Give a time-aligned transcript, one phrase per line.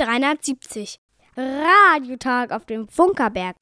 [0.00, 0.98] Welle 370.
[1.36, 3.54] Radiotag auf dem Funkerberg.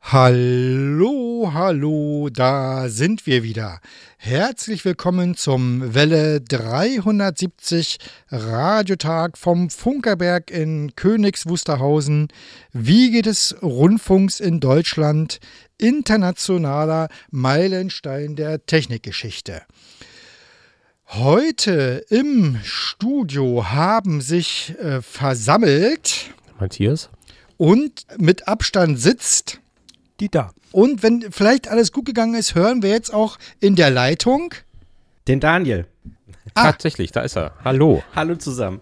[0.00, 3.80] Hallo, hallo, da sind wir wieder.
[4.16, 7.98] Herzlich willkommen zum Welle 370
[8.30, 12.28] Radiotag vom Funkerberg in Königs Wusterhausen.
[12.72, 15.40] Wie geht es Rundfunks in Deutschland?
[15.78, 19.62] Internationaler Meilenstein der Technikgeschichte.
[21.14, 27.10] Heute im Studio haben sich äh, versammelt Matthias
[27.58, 29.60] und mit Abstand sitzt
[30.20, 30.52] die da.
[30.70, 34.54] Und wenn vielleicht alles gut gegangen ist, hören wir jetzt auch in der Leitung
[35.28, 35.84] den Daniel.
[36.54, 36.72] Ah.
[36.72, 37.52] Tatsächlich, da ist er.
[37.62, 38.02] Hallo.
[38.16, 38.80] Hallo zusammen.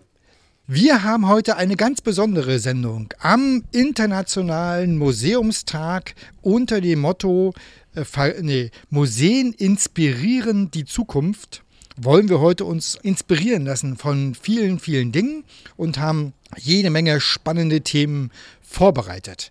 [0.69, 7.55] Wir haben heute eine ganz besondere Sendung am Internationalen Museumstag unter dem Motto
[7.97, 11.65] äh, nee, Museen inspirieren die Zukunft.
[11.97, 15.45] Wollen wir heute uns inspirieren lassen von vielen, vielen Dingen
[15.77, 18.31] und haben jede Menge spannende Themen
[18.63, 19.51] vorbereitet.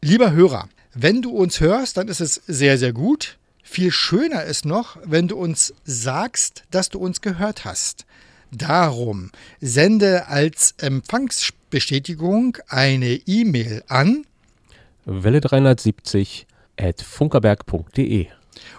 [0.00, 3.38] Lieber Hörer, wenn du uns hörst, dann ist es sehr, sehr gut.
[3.62, 8.06] Viel schöner ist noch, wenn du uns sagst, dass du uns gehört hast.
[8.50, 9.30] Darum
[9.60, 14.24] sende als Empfangsbestätigung eine E-Mail an
[15.04, 16.46] Welle 370
[16.76, 18.26] at funkerberg.de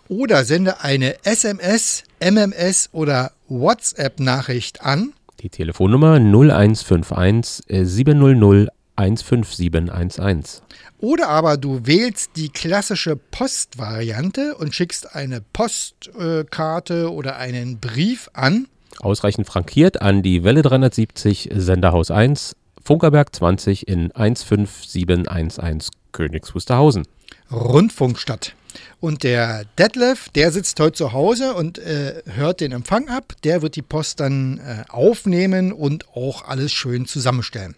[0.07, 10.61] oder sende eine SMS, MMS oder WhatsApp-Nachricht an die Telefonnummer 0151 700 15711.
[10.99, 18.67] Oder aber du wählst die klassische Postvariante und schickst eine Postkarte oder einen Brief an.
[18.99, 27.07] Ausreichend frankiert an die Welle 370 Senderhaus 1, Funkerberg 20 in 15711 Königs Wusterhausen.
[27.51, 28.55] Rundfunkstadt.
[28.99, 33.33] Und der Detlef, der sitzt heute zu Hause und äh, hört den Empfang ab.
[33.43, 37.75] Der wird die Post dann äh, aufnehmen und auch alles schön zusammenstellen.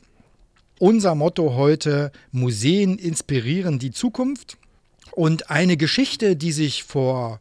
[0.79, 4.57] Unser Motto heute, Museen inspirieren die Zukunft.
[5.11, 7.39] Und eine Geschichte, die sich vor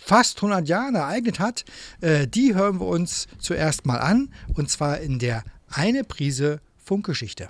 [0.00, 1.64] fast 100 Jahren ereignet hat,
[2.00, 4.32] äh, die hören wir uns zuerst mal an.
[4.54, 7.48] Und zwar in der Eine Prise Funkgeschichte.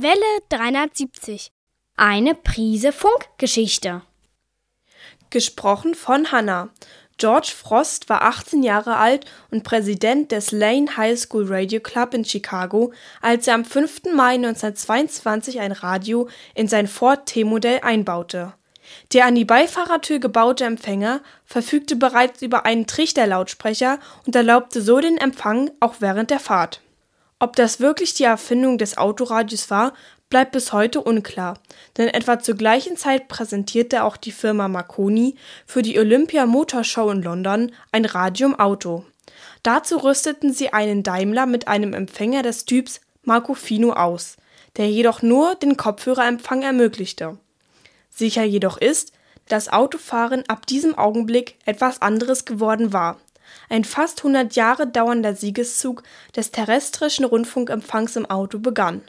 [0.00, 0.14] Welle
[0.50, 1.50] 370.
[1.96, 4.02] Eine Prise Funkgeschichte.
[5.30, 6.68] Gesprochen von Hannah.
[7.16, 12.24] George Frost war 18 Jahre alt und Präsident des Lane High School Radio Club in
[12.24, 12.92] Chicago,
[13.22, 14.14] als er am 5.
[14.14, 18.54] Mai 1922 ein Radio in sein Ford T-Modell einbaute.
[19.12, 25.18] Der an die Beifahrertür gebaute Empfänger verfügte bereits über einen Trichterlautsprecher und erlaubte so den
[25.18, 26.82] Empfang auch während der Fahrt.
[27.40, 29.92] Ob das wirklich die Erfindung des Autoradios war,
[30.28, 31.54] bleibt bis heute unklar,
[31.96, 37.10] denn etwa zur gleichen Zeit präsentierte auch die Firma Marconi für die Olympia Motor Show
[37.10, 39.04] in London ein Radio im Auto.
[39.62, 44.36] Dazu rüsteten sie einen Daimler mit einem Empfänger des Typs Marcofino aus,
[44.76, 47.38] der jedoch nur den Kopfhörerempfang ermöglichte.
[48.10, 49.12] Sicher jedoch ist,
[49.48, 53.18] dass Autofahren ab diesem Augenblick etwas anderes geworden war.
[53.68, 56.02] Ein fast 100 Jahre dauernder Siegeszug
[56.34, 59.02] des terrestrischen Rundfunkempfangs im Auto begann.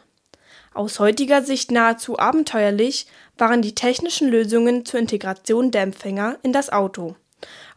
[0.74, 6.70] Aus heutiger Sicht nahezu abenteuerlich waren die technischen Lösungen zur Integration der Empfänger in das
[6.72, 7.16] Auto.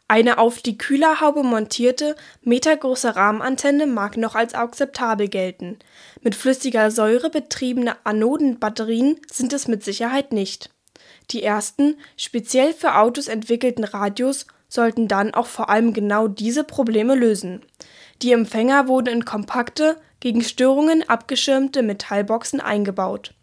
[0.08, 5.78] Eine auf die Kühlerhaube montierte, metergroße Rahmenantenne mag noch als akzeptabel gelten.
[6.20, 10.68] Mit flüssiger Säure betriebene Anodenbatterien sind es mit Sicherheit nicht.
[11.30, 17.14] Die ersten, speziell für Autos entwickelten Radios sollten dann auch vor allem genau diese Probleme
[17.14, 17.60] lösen.
[18.22, 23.34] Die Empfänger wurden in kompakte, gegen Störungen abgeschirmte Metallboxen eingebaut.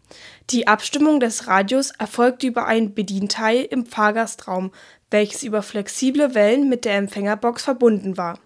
[0.48, 4.72] Die Abstimmung des Radios erfolgte über ein Bedienteil im Fahrgastraum,
[5.10, 8.38] welches über flexible Wellen mit der Empfängerbox verbunden war.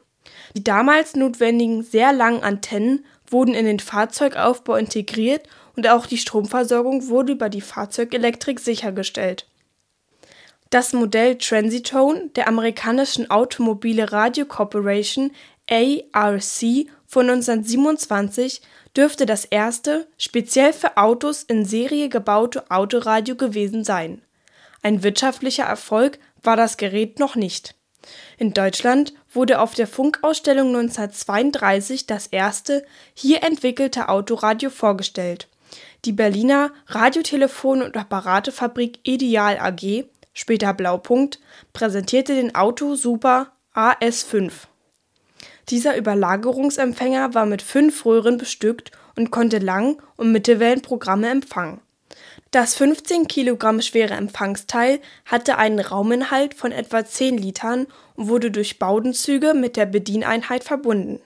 [0.57, 7.09] Die damals notwendigen sehr langen Antennen wurden in den Fahrzeugaufbau integriert und auch die Stromversorgung
[7.09, 9.47] wurde über die Fahrzeugelektrik sichergestellt.
[10.75, 15.31] Das Modell Transitone der amerikanischen Automobile Radio Corporation
[15.71, 18.61] ARC von 1927
[18.97, 24.23] dürfte das erste, speziell für Autos in Serie gebaute Autoradio gewesen sein.
[24.83, 27.77] Ein wirtschaftlicher Erfolg war das Gerät noch nicht.
[28.37, 32.85] In Deutschland wurde auf der Funkausstellung 1932 das erste
[33.15, 35.47] hier entwickelte Autoradio vorgestellt.
[36.05, 41.41] Die Berliner Radiotelefon- und Apparatefabrik Ideal AG, später Blaupunkt,
[41.73, 44.53] präsentierte den Auto Super AS5.
[45.71, 51.81] Dieser Überlagerungsempfänger war mit fünf Röhren bestückt und konnte Lang- und Mittelwellenprogramme empfangen.
[52.51, 58.79] Das 15 Kilogramm schwere Empfangsteil hatte einen Rauminhalt von etwa 10 Litern und wurde durch
[58.79, 61.21] Bowdenzüge mit der Bedieneinheit verbunden.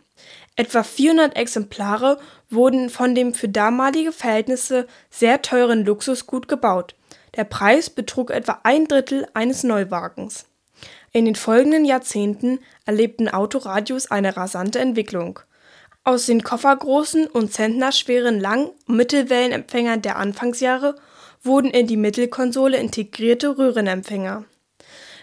[0.57, 2.19] Etwa 400 Exemplare
[2.49, 6.95] wurden von dem für damalige Verhältnisse sehr teuren Luxusgut gebaut.
[7.37, 10.47] Der Preis betrug etwa ein Drittel eines Neuwagens.
[11.13, 15.41] In den folgenden Jahrzehnten erlebten Autoradios eine rasante Entwicklung.
[16.05, 20.95] Aus den koffergroßen und zentnerschweren Lang- und Mittelwellenempfängern der Anfangsjahre
[21.43, 24.45] wurden in die Mittelkonsole integrierte Röhrenempfänger.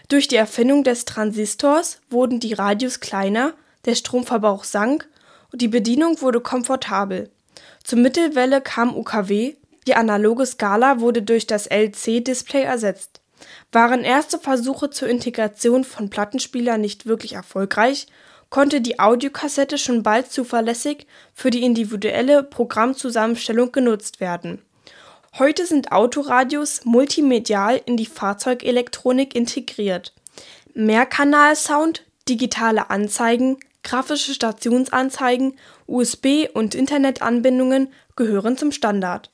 [0.08, 3.54] Durch die Erfindung des Transistors wurden die Radios kleiner,
[3.84, 5.08] der Stromverbrauch sank
[5.52, 7.30] und die Bedienung wurde komfortabel.
[7.82, 9.56] Zur Mittelwelle kam UKW,
[9.86, 13.20] die analoge Skala wurde durch das LC-Display ersetzt.
[13.72, 18.06] Waren erste Versuche zur Integration von Plattenspielern nicht wirklich erfolgreich,
[18.48, 24.62] konnte die Audiokassette schon bald zuverlässig für die individuelle Programmzusammenstellung genutzt werden.
[25.38, 30.14] Heute sind Autoradios multimedial in die Fahrzeugelektronik integriert.
[30.72, 39.30] Mehrkanalsound, digitale Anzeigen, grafische Stationsanzeigen, USB- und Internetanbindungen gehören zum Standard.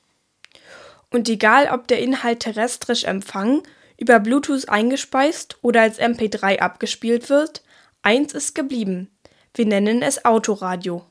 [1.13, 3.61] Und egal, ob der Inhalt terrestrisch empfangen,
[3.99, 7.63] über Bluetooth eingespeist oder als MP3 abgespielt wird,
[8.01, 9.11] eins ist geblieben.
[9.53, 11.05] Wir nennen es Autoradio.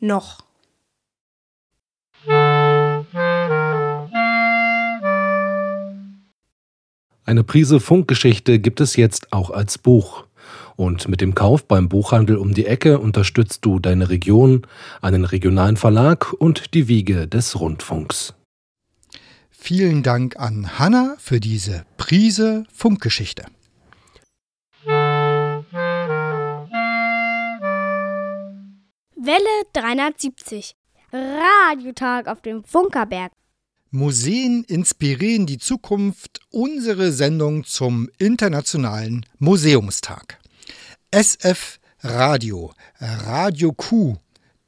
[0.00, 0.40] Noch.
[7.24, 10.24] Eine Prise Funkgeschichte gibt es jetzt auch als Buch.
[10.74, 14.66] Und mit dem Kauf beim Buchhandel um die Ecke unterstützt du deine Region,
[15.00, 18.34] einen regionalen Verlag und die Wiege des Rundfunks.
[19.66, 23.46] Vielen Dank an Hanna für diese Prise Funkgeschichte.
[29.16, 29.42] Welle
[29.72, 30.76] 370.
[31.12, 33.32] Radiotag auf dem Funkerberg.
[33.90, 40.38] Museen inspirieren die Zukunft, unsere Sendung zum Internationalen Museumstag.
[41.10, 44.14] SF Radio, Radio Q,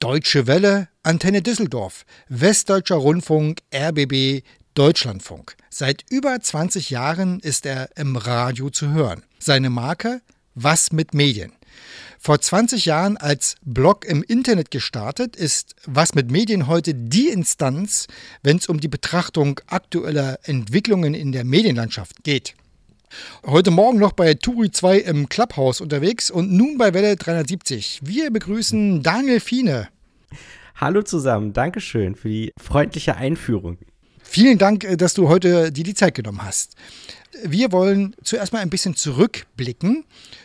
[0.01, 4.43] Deutsche Welle, Antenne Düsseldorf, Westdeutscher Rundfunk, RBB,
[4.79, 5.57] Deutschlandfunk.
[5.71, 9.25] Seit über 20 Jahren ist er im Radio zu hören.
[9.41, 10.21] Seine Marke
[10.55, 11.53] Was mit Medien.
[12.21, 18.07] Vor 20 Jahren als Blog im Internet gestartet, ist Was mit Medien heute die Instanz,
[18.45, 22.55] wenn es um die Betrachtung aktueller Entwicklungen in der Medienlandschaft geht.
[23.45, 28.03] Heute Morgen noch bei Turi 2 im Clubhouse unterwegs und nun bei Welle 370.
[28.05, 29.89] Wir begrüßen Daniel Fiene.
[30.77, 33.79] Hallo zusammen, Dankeschön für die freundliche Einführung.
[34.31, 36.75] Vielen Dank, äh, dass du heute dir die Zeit genommen hast.
[37.45, 40.05] Wir wollen zuerst mal ein bisschen zurückblicken.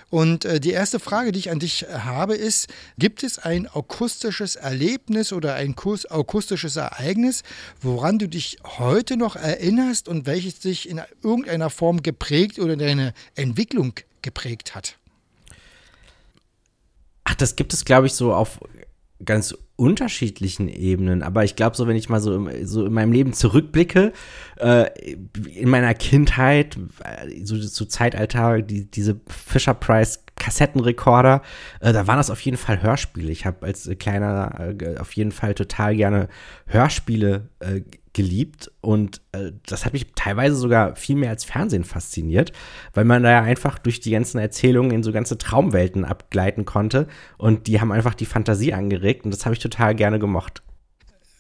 [0.10, 4.56] Und äh, die erste Frage, die ich an dich habe, ist, gibt es ein akustisches
[4.56, 5.76] Erlebnis oder ein
[6.10, 7.44] akustisches Ereignis,
[7.82, 13.14] woran du dich heute noch erinnerst und welches dich in irgendeiner Form geprägt oder deine
[13.36, 14.98] Entwicklung geprägt hat?
[17.26, 18.60] Ach, das gibt es, glaube ich, so auf
[19.26, 21.24] ganz unterschiedlichen Ebenen.
[21.24, 24.14] Aber ich glaube, so wenn ich mal so, so in meinem Leben zurückblicke,
[24.58, 24.86] äh,
[25.56, 31.42] in meiner Kindheit, äh, so zu Zeitalter, die, diese Fisher Price Kassettenrekorder,
[31.80, 33.32] äh, da waren das auf jeden Fall Hörspiele.
[33.32, 36.28] Ich habe als kleiner äh, auf jeden Fall total gerne
[36.68, 37.82] Hörspiele äh,
[38.14, 42.54] geliebt und äh, das hat mich teilweise sogar viel mehr als Fernsehen fasziniert,
[42.94, 47.08] weil man da ja einfach durch die ganzen Erzählungen in so ganze Traumwelten abgleiten konnte
[47.38, 50.62] und die haben einfach die Fantasie angeregt und das habe ich total gerne gemocht.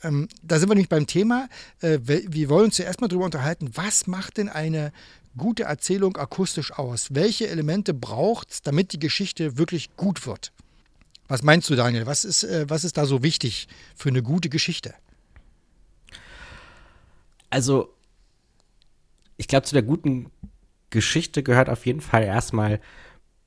[0.03, 1.48] Ähm, da sind wir nämlich beim Thema.
[1.82, 4.92] Äh, wir wollen uns zuerst mal darüber unterhalten, was macht denn eine
[5.38, 7.08] gute Erzählung akustisch aus?
[7.12, 10.51] Welche Elemente braucht es, damit die Geschichte wirklich gut wird?
[11.27, 12.06] Was meinst du, Daniel?
[12.06, 14.94] Was ist, äh, was ist da so wichtig für eine gute Geschichte?
[17.53, 17.93] Also
[19.38, 20.31] ich glaube, zu der guten
[20.89, 22.79] Geschichte gehört auf jeden Fall erstmal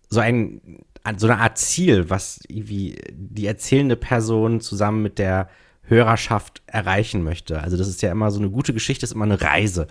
[0.08, 0.80] so ein,
[1.16, 5.48] so eine Art Ziel, was irgendwie die erzählende Person zusammen mit der
[5.82, 7.60] Hörerschaft erreichen möchte.
[7.60, 9.86] Also das ist ja immer so eine gute Geschichte, ist immer eine Reise.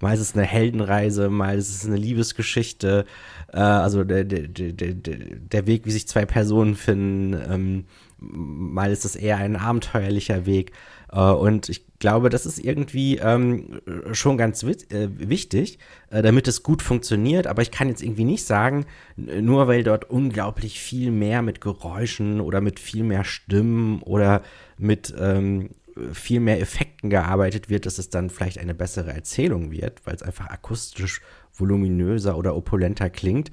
[0.00, 3.04] Mal ist es eine Heldenreise, mal ist es eine Liebesgeschichte,
[3.52, 7.84] äh, also der, der, der, der Weg, wie sich zwei Personen finden, ähm,
[8.30, 10.72] mal ist es eher ein abenteuerlicher Weg.
[11.12, 13.80] Äh, und ich glaube, das ist irgendwie ähm,
[14.12, 15.78] schon ganz äh, wichtig,
[16.10, 17.46] äh, damit es gut funktioniert.
[17.46, 22.40] Aber ich kann jetzt irgendwie nicht sagen, nur weil dort unglaublich viel mehr mit Geräuschen
[22.40, 24.42] oder mit viel mehr Stimmen oder
[24.76, 25.70] mit ähm,
[26.12, 30.24] viel mehr Effekten gearbeitet wird, dass es dann vielleicht eine bessere Erzählung wird, weil es
[30.24, 31.20] einfach akustisch
[31.52, 33.52] voluminöser oder opulenter klingt.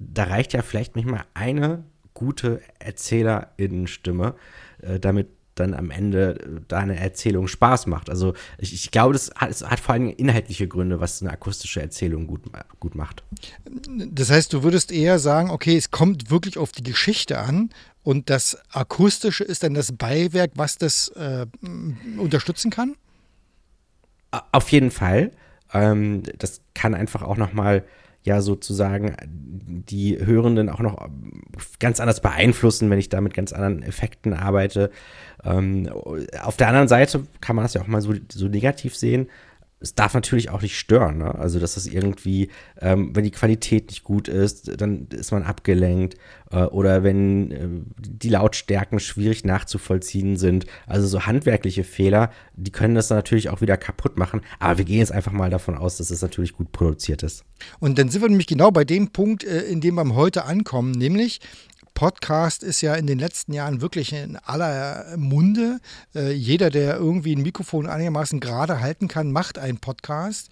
[0.00, 1.84] Da reicht ja vielleicht manchmal eine
[2.20, 4.34] gute Erzählerinnenstimme,
[4.82, 8.08] äh, damit dann am Ende deine Erzählung Spaß macht.
[8.10, 11.80] Also ich, ich glaube, das hat, es hat vor allem inhaltliche Gründe, was eine akustische
[11.80, 12.42] Erzählung gut,
[12.78, 13.24] gut macht.
[14.10, 17.70] Das heißt, du würdest eher sagen, okay, es kommt wirklich auf die Geschichte an
[18.02, 21.46] und das Akustische ist dann das Beiwerk, was das äh,
[22.18, 22.96] unterstützen kann?
[24.52, 25.32] Auf jeden Fall.
[25.72, 27.84] Ähm, das kann einfach auch noch mal
[28.22, 29.16] ja sozusagen
[29.88, 31.08] die Hörenden auch noch
[31.78, 34.90] ganz anders beeinflussen, wenn ich da mit ganz anderen Effekten arbeite.
[35.42, 35.88] Ähm,
[36.42, 39.28] auf der anderen Seite kann man das ja auch mal so, so negativ sehen
[39.80, 41.18] es darf natürlich auch nicht stören.
[41.18, 41.34] Ne?
[41.34, 46.16] Also, dass das irgendwie, ähm, wenn die Qualität nicht gut ist, dann ist man abgelenkt.
[46.50, 47.68] Äh, oder wenn äh,
[47.98, 50.66] die Lautstärken schwierig nachzuvollziehen sind.
[50.86, 54.42] Also, so handwerkliche Fehler, die können das natürlich auch wieder kaputt machen.
[54.58, 57.44] Aber wir gehen jetzt einfach mal davon aus, dass es natürlich gut produziert ist.
[57.78, 60.90] Und dann sind wir nämlich genau bei dem Punkt, äh, in dem wir heute ankommen,
[60.90, 61.40] nämlich
[62.00, 65.80] Podcast ist ja in den letzten Jahren wirklich in aller Munde.
[66.14, 70.48] Äh, jeder, der irgendwie ein Mikrofon einigermaßen gerade halten kann, macht einen Podcast.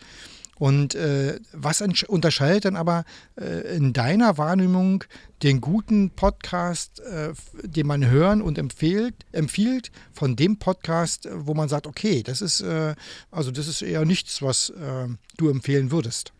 [0.58, 3.06] Und äh, was unterscheidet dann aber
[3.40, 5.04] äh, in deiner Wahrnehmung
[5.42, 11.70] den guten Podcast, äh, den man hören und empfiehlt, empfiehlt, von dem Podcast, wo man
[11.70, 12.94] sagt, okay, das ist äh,
[13.30, 16.34] also das ist eher nichts, was äh, du empfehlen würdest?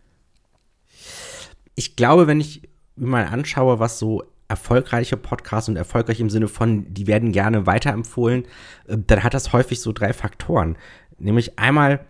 [1.77, 2.61] Ich glaube, wenn ich
[2.95, 7.67] mir mal anschaue, was so erfolgreiche Podcasts und erfolgreich im Sinne von, die werden gerne
[7.67, 8.45] weiterempfohlen,
[8.87, 10.77] äh, dann hat das häufig so drei Faktoren.
[11.19, 12.01] Nämlich einmal,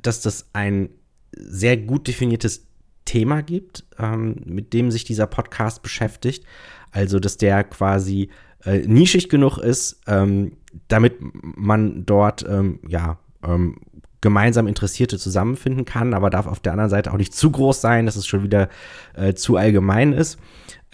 [0.00, 0.90] dass das ein
[1.36, 2.66] sehr gut definiertes
[3.04, 6.44] Thema gibt, ähm, mit dem sich dieser Podcast beschäftigt.
[6.90, 8.30] Also, dass der quasi
[8.64, 10.56] äh, nischig genug ist, ähm,
[10.88, 13.78] damit man dort, ähm, ja, ähm,
[14.20, 18.06] gemeinsam Interessierte zusammenfinden kann, aber darf auf der anderen Seite auch nicht zu groß sein,
[18.06, 18.68] dass es schon wieder
[19.14, 20.38] äh, zu allgemein ist.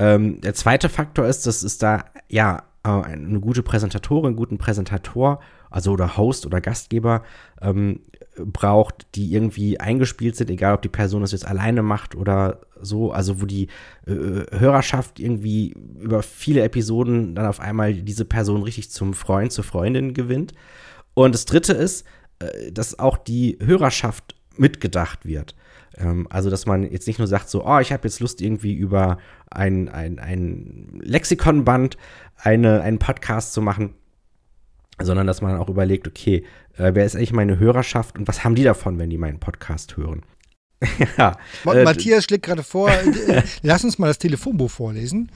[0.03, 4.59] Ähm, der zweite Faktor ist, dass es da ja äh, eine gute Präsentatorin, einen guten
[4.59, 5.39] Präsentator,
[5.71, 7.23] also oder Host oder Gastgeber
[7.61, 8.01] ähm,
[8.37, 13.13] braucht, die irgendwie eingespielt sind, egal ob die Person das jetzt alleine macht oder so,
[13.13, 13.69] also wo die
[14.09, 14.11] äh,
[14.59, 20.15] Hörerschaft irgendwie über viele Episoden dann auf einmal diese Person richtig zum Freund, zur Freundin
[20.15, 20.53] gewinnt.
[21.15, 22.05] Und das dritte ist,
[22.41, 25.55] äh, dass auch die Hörerschaft mitgedacht wird.
[25.99, 28.75] Ähm, also, dass man jetzt nicht nur sagt, so, oh, ich habe jetzt Lust, irgendwie
[28.75, 29.19] über
[29.51, 31.97] ein, ein, ein Lexikonband
[32.37, 33.95] eine, einen Podcast zu machen,
[35.01, 36.45] sondern dass man auch überlegt, okay,
[36.77, 39.97] äh, wer ist eigentlich meine Hörerschaft und was haben die davon, wenn die meinen Podcast
[39.97, 40.23] hören?
[41.19, 42.91] ja, äh, Matthias schlägt gerade vor,
[43.29, 45.31] äh, lass uns mal das Telefonbuch vorlesen.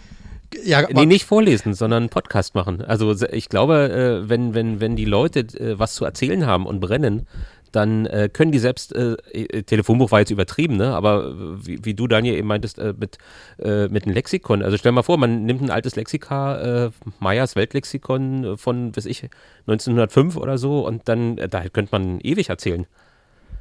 [0.65, 2.81] Ja, nee, nicht vorlesen, sondern einen Podcast machen.
[2.81, 5.45] Also ich glaube, äh, wenn, wenn, wenn die Leute
[5.77, 7.27] was zu erzählen haben und brennen,
[7.73, 10.95] dann äh, können die selbst, äh, äh, Telefonbuch war jetzt übertrieben, ne?
[10.95, 13.19] aber wie, wie du, Daniel, eben meintest, äh, mit,
[13.59, 14.63] äh, mit einem Lexikon.
[14.63, 19.29] Also stell mal vor, man nimmt ein altes Lexika, äh, Meyers Weltlexikon von, weiß ich,
[19.67, 22.87] 1905 oder so und dann, da könnte man ewig erzählen.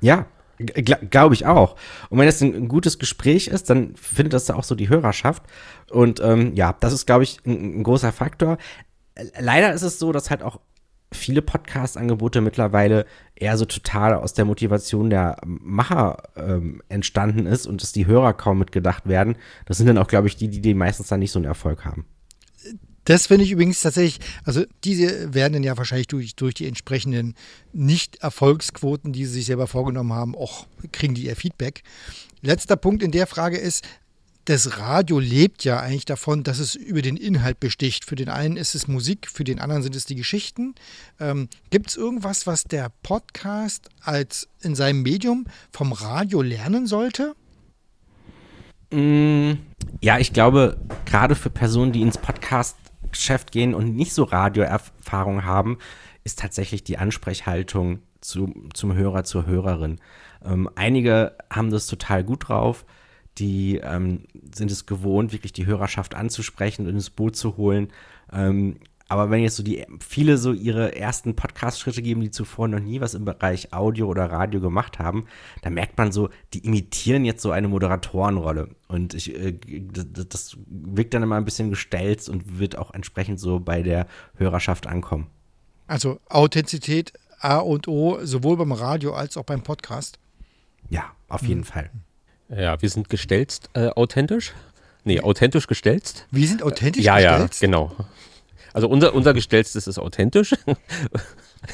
[0.01, 0.25] Ja,
[0.57, 1.75] Glaube ich auch.
[2.09, 5.43] Und wenn ein, ein, gutes Gespräch ist, dann findet das da auch so die Hörerschaft.
[5.89, 8.57] Und ähm, ja, das ist, glaube ich, ein, ein, großer Faktor.
[9.37, 10.61] Leider ist es so, dass halt auch
[11.15, 13.05] viele Podcast-Angebote mittlerweile
[13.35, 18.33] eher so total aus der Motivation der Macher ähm, entstanden ist und dass die Hörer
[18.33, 19.37] kaum mitgedacht werden.
[19.65, 21.85] Das sind dann auch, glaube ich, die, die, die meistens dann nicht so einen Erfolg
[21.85, 22.05] haben.
[23.05, 27.35] Das finde ich übrigens tatsächlich, also diese werden dann ja wahrscheinlich durch, durch die entsprechenden
[27.71, 31.83] Nicht-Erfolgsquoten, die sie sich selber vorgenommen haben, auch kriegen die ihr Feedback.
[32.41, 33.83] Letzter Punkt in der Frage ist,
[34.45, 38.05] das Radio lebt ja eigentlich davon, dass es über den Inhalt besticht.
[38.05, 40.75] Für den einen ist es Musik, für den anderen sind es die Geschichten.
[41.19, 47.35] Ähm, Gibt es irgendwas, was der Podcast als in seinem Medium vom Radio lernen sollte?
[48.91, 49.53] Mm,
[50.01, 55.79] ja, ich glaube, gerade für Personen, die ins Podcast-Geschäft gehen und nicht so Radioerfahrung haben,
[56.23, 59.99] ist tatsächlich die Ansprechhaltung zu, zum Hörer, zur Hörerin.
[60.43, 62.85] Ähm, einige haben das total gut drauf
[63.37, 67.89] die ähm, sind es gewohnt, wirklich die Hörerschaft anzusprechen und ins Boot zu holen.
[68.31, 68.77] Ähm,
[69.07, 73.01] aber wenn jetzt so die viele so ihre ersten Podcast-Schritte geben, die zuvor noch nie
[73.01, 75.27] was im Bereich Audio oder Radio gemacht haben,
[75.61, 78.69] dann merkt man so, die imitieren jetzt so eine Moderatorenrolle.
[78.87, 83.59] Und ich, äh, das, wirkt dann immer ein bisschen gestelzt und wird auch entsprechend so
[83.59, 85.27] bei der Hörerschaft ankommen.
[85.85, 90.17] Also Authentizität A und O, sowohl beim Radio als auch beim Podcast.
[90.89, 91.65] Ja, auf jeden mhm.
[91.65, 91.91] Fall.
[92.49, 94.53] Ja, wir sind gestelzt äh, authentisch.
[95.03, 96.25] Nee, authentisch gestelzt.
[96.31, 97.61] Wir sind authentisch ja, gestelzt?
[97.61, 97.91] Ja, genau.
[98.73, 100.53] Also unser, unser gestellstes ist authentisch.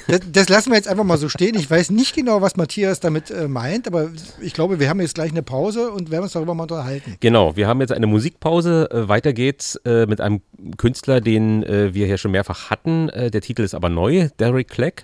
[0.08, 1.56] Das, das, lassen wir jetzt einfach mal so stehen.
[1.56, 4.10] Ich weiß nicht genau, was Matthias damit äh, meint, aber
[4.40, 7.18] ich glaube, wir haben jetzt gleich eine Pause und werden uns darüber mal unterhalten.
[7.20, 8.90] Genau, wir haben jetzt eine Musikpause.
[8.90, 10.42] Äh, weiter geht's äh, mit einem
[10.78, 13.10] Künstler, den äh, wir hier schon mehrfach hatten.
[13.10, 15.04] Äh, der Titel ist aber neu, Derek Clegg.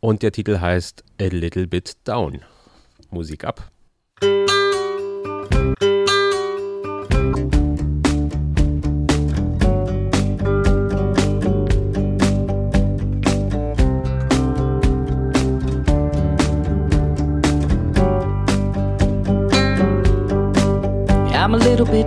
[0.00, 2.40] Und der Titel heißt A Little Bit Down.
[3.10, 3.70] Musik ab.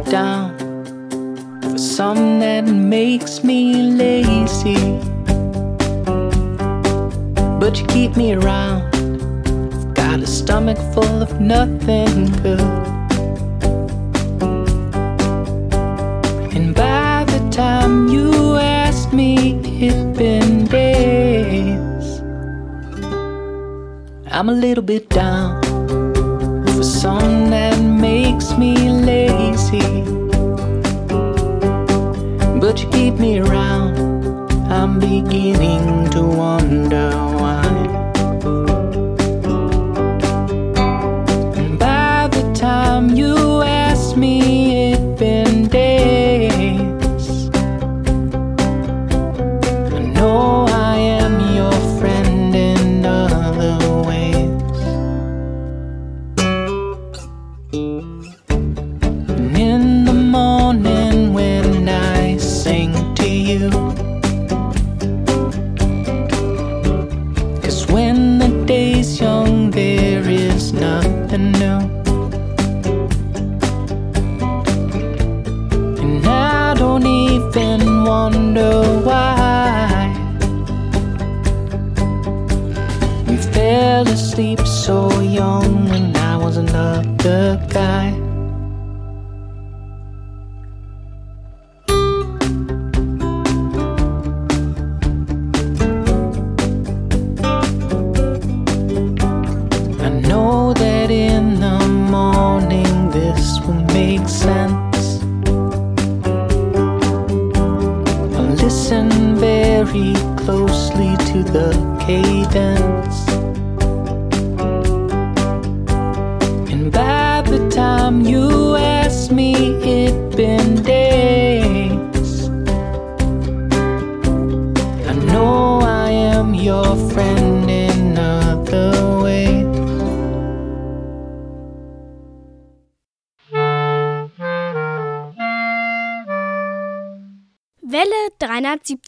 [0.09, 0.46] Down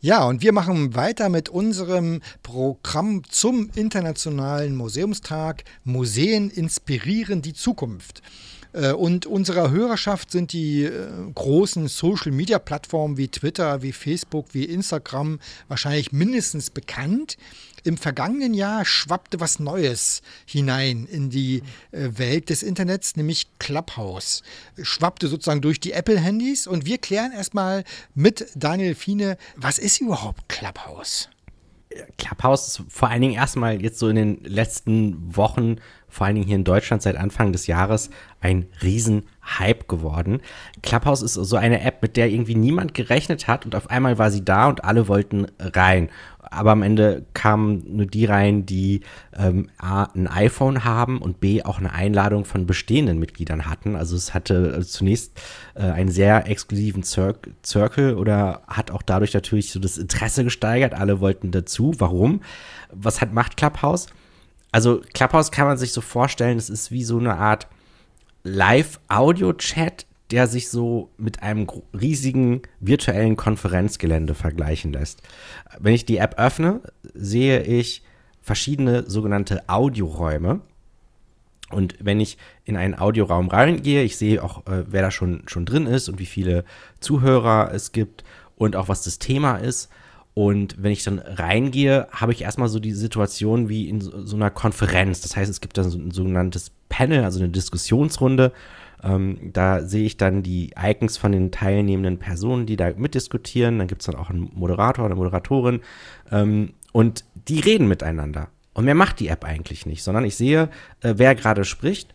[0.00, 8.22] Ja, und wir machen weiter mit unserem Programm zum Internationalen Museumstag Museen inspirieren die Zukunft.
[8.72, 15.40] Äh, Und unserer Hörerschaft sind die äh, großen Social-Media-Plattformen wie Twitter, wie Facebook, wie Instagram
[15.66, 17.36] wahrscheinlich mindestens bekannt.
[17.84, 21.62] Im vergangenen Jahr schwappte was Neues hinein in die
[21.92, 24.42] äh, Welt des Internets, nämlich Clubhouse.
[24.82, 30.48] Schwappte sozusagen durch die Apple-Handys und wir klären erstmal mit Daniel Fiene, was ist überhaupt
[30.48, 31.28] Clubhouse?
[32.18, 35.76] Clubhouse ist vor allen Dingen erstmal jetzt so in den letzten Wochen,
[36.08, 40.40] vor allen Dingen hier in Deutschland seit Anfang des Jahres, ein Riesen-Hype geworden.
[40.82, 44.30] Clubhouse ist so eine App, mit der irgendwie niemand gerechnet hat und auf einmal war
[44.30, 46.08] sie da und alle wollten rein.
[46.50, 49.02] Aber am Ende kamen nur die rein, die
[49.36, 53.96] ähm, A, ein iPhone haben und B, auch eine Einladung von bestehenden Mitgliedern hatten.
[53.96, 55.38] Also es hatte äh, zunächst
[55.74, 60.94] äh, einen sehr exklusiven Cir Circle oder hat auch dadurch natürlich so das Interesse gesteigert.
[60.94, 61.92] Alle wollten dazu.
[61.98, 62.40] Warum?
[62.90, 64.06] Was hat macht Clubhouse?
[64.72, 67.68] Also Clubhouse kann man sich so vorstellen, es ist wie so eine Art
[68.44, 71.66] Live-Audio-Chat, der sich so mit einem
[71.98, 75.22] riesigen virtuellen Konferenzgelände vergleichen lässt.
[75.78, 76.80] Wenn ich die App öffne,
[77.14, 78.02] sehe ich
[78.42, 80.60] verschiedene sogenannte Audioräume.
[81.70, 85.66] Und wenn ich in einen Audioraum reingehe, ich sehe auch, äh, wer da schon, schon
[85.66, 86.64] drin ist und wie viele
[87.00, 88.24] Zuhörer es gibt
[88.56, 89.90] und auch was das Thema ist.
[90.38, 94.52] Und wenn ich dann reingehe, habe ich erstmal so die Situation wie in so, einer
[94.52, 95.20] Konferenz.
[95.20, 98.52] Das heißt, es gibt dann so ein sogenanntes Panel, also eine Diskussionsrunde.
[99.02, 103.80] Ähm, da sehe ich dann die Icons von den teilnehmenden Personen, die da mitdiskutieren.
[103.80, 105.80] Dann gibt es dann auch einen Moderator oder Moderatorin.
[106.30, 108.46] Ähm, und die reden miteinander.
[108.74, 110.68] Und mehr macht die App eigentlich nicht, sondern ich sehe,
[111.00, 112.14] äh, wer gerade spricht.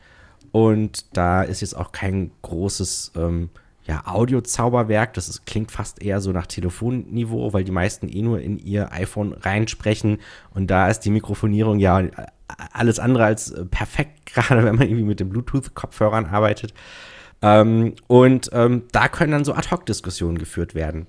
[0.54, 3.50] Und da ist jetzt auch kein großes ähm,
[3.86, 5.14] ja, Audio-Zauberwerk.
[5.14, 8.92] Das ist, klingt fast eher so nach Telefonniveau, weil die meisten eh nur in ihr
[8.92, 10.20] iPhone reinsprechen.
[10.54, 12.12] Und da ist die Mikrofonierung ja äh,
[12.72, 16.74] alles andere als äh, perfekt, gerade wenn man irgendwie mit den Bluetooth-Kopfhörern arbeitet.
[17.42, 21.08] Ähm, und ähm, da können dann so Ad-Hoc-Diskussionen geführt werden.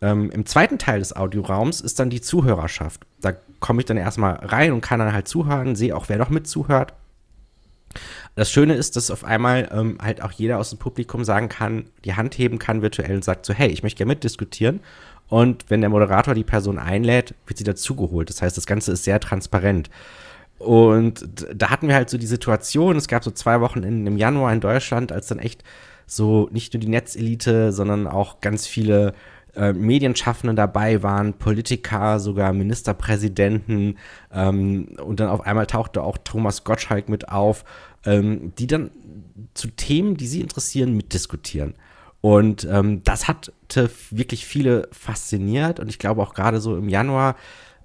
[0.00, 3.02] Ähm, Im zweiten Teil des Audioraums ist dann die Zuhörerschaft.
[3.20, 6.30] Da komme ich dann erstmal rein und kann dann halt zuhören, sehe auch, wer noch
[6.30, 6.94] mit zuhört.
[8.34, 11.86] Das Schöne ist, dass auf einmal ähm, halt auch jeder aus dem Publikum sagen kann,
[12.04, 14.80] die Hand heben kann virtuell und sagt so, hey, ich möchte gerne mitdiskutieren.
[15.28, 18.28] Und wenn der Moderator die Person einlädt, wird sie dazugeholt.
[18.28, 19.88] Das heißt, das Ganze ist sehr transparent.
[20.58, 24.16] Und da hatten wir halt so die Situation, es gab so zwei Wochen in, im
[24.16, 25.62] Januar in Deutschland, als dann echt
[26.06, 29.14] so nicht nur die Netzelite, sondern auch ganz viele
[29.56, 33.98] äh, Medienschaffende dabei waren, Politiker, sogar Ministerpräsidenten
[34.32, 37.64] ähm, und dann auf einmal tauchte auch Thomas Gottschalk mit auf,
[38.04, 38.90] ähm, die dann
[39.54, 41.74] zu Themen, die sie interessieren, mitdiskutieren.
[42.20, 43.52] Und ähm, das hatte
[44.10, 47.36] wirklich viele fasziniert und ich glaube auch gerade so im Januar,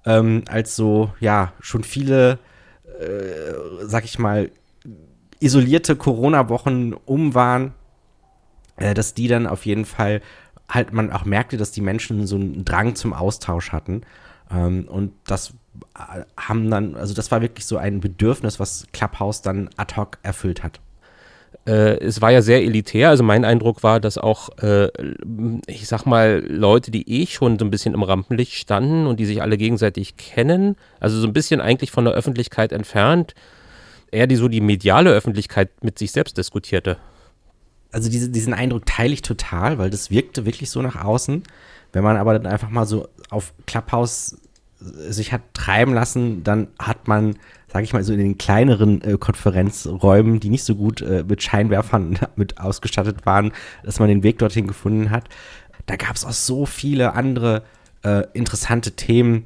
[0.06, 2.40] ähm, als so, ja, schon viele,
[3.00, 4.50] äh, sag ich mal,
[5.42, 7.74] isolierte Corona-Wochen um waren,
[8.78, 10.22] äh, dass die dann auf jeden Fall
[10.70, 14.04] halt man auch merkte, dass die Menschen so einen Drang zum Austausch hatten.
[14.52, 15.54] Ähm, und das
[16.38, 20.64] haben dann, also das war wirklich so ein Bedürfnis, was Clubhouse dann ad hoc erfüllt
[20.64, 20.80] hat.
[21.66, 24.90] Äh, es war ja sehr elitär, also mein Eindruck war, dass auch, äh,
[25.68, 29.26] ich sag mal, Leute, die eh schon so ein bisschen im Rampenlicht standen und die
[29.26, 33.36] sich alle gegenseitig kennen, also so ein bisschen eigentlich von der Öffentlichkeit entfernt,
[34.12, 36.98] eher die so die mediale Öffentlichkeit mit sich selbst diskutierte
[37.92, 41.44] also diese, diesen Eindruck teile ich total, weil das wirkte wirklich so nach außen.
[41.92, 44.38] Wenn man aber dann einfach mal so auf Clubhouse
[44.80, 47.36] sich hat treiben lassen, dann hat man,
[47.68, 51.44] sage ich mal, so in den kleineren äh, Konferenzräumen, die nicht so gut äh, mit
[51.44, 53.52] Scheinwerfern mit ausgestattet waren,
[53.84, 55.28] dass man den Weg dorthin gefunden hat.
[55.86, 57.64] Da gab es auch so viele andere
[58.04, 59.46] äh, interessante Themen,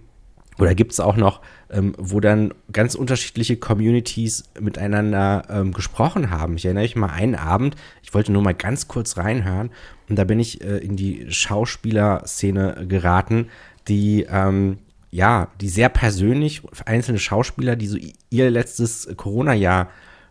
[0.60, 1.42] oder gibt es auch noch,
[1.72, 6.56] ähm, wo dann ganz unterschiedliche Communities miteinander ähm, gesprochen haben.
[6.56, 9.72] Ich erinnere mich mal einen Abend, ich wollte nur mal ganz kurz reinhören
[10.10, 13.48] und da bin ich äh, in die Schauspielerszene geraten,
[13.88, 14.78] die ähm,
[15.14, 17.98] ja, die sehr persönlich, einzelne Schauspieler, die so
[18.32, 19.90] ihr letztes Corona-Jahr,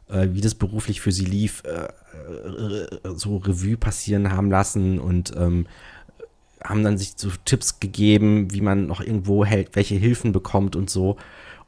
[0.09, 5.35] äh, wie das beruflich für sie lief, äh, äh so Revue passieren haben lassen und
[5.37, 5.68] ähm,
[6.64, 10.90] haben dann sich so Tipps gegeben, wie man noch irgendwo hält, welche Hilfen bekommt und
[10.90, 11.16] so.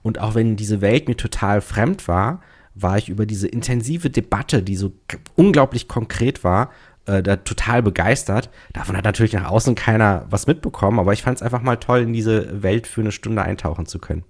[0.03, 2.43] Und auch wenn diese Welt mir total fremd war,
[2.75, 4.93] war ich über diese intensive Debatte, die so
[5.37, 6.73] unglaublich konkret war,
[7.07, 8.51] äh, da total begeistert.
[8.73, 12.01] Davon hat natürlich nach außen keiner was mitbekommen, aber ich fand es einfach mal toll,
[12.01, 14.25] in diese Welt für eine Stunde eintauchen zu können.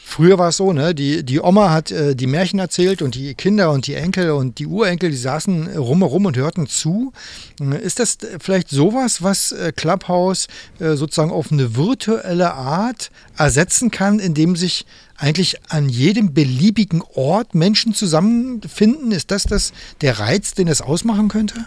[0.00, 0.94] Früher war es so, ne?
[0.94, 4.58] Die, die Oma hat äh, die Märchen erzählt und die Kinder und die Enkel und
[4.58, 7.12] die Urenkel, die saßen rumherum und hörten zu.
[7.60, 10.46] Äh, ist das vielleicht sowas, was äh, Clubhouse
[10.78, 17.54] äh, sozusagen auf eine virtuelle Art ersetzen kann, indem sich eigentlich an jedem beliebigen Ort
[17.54, 19.12] Menschen zusammenfinden?
[19.12, 21.66] Ist das, das der Reiz, den es ausmachen könnte?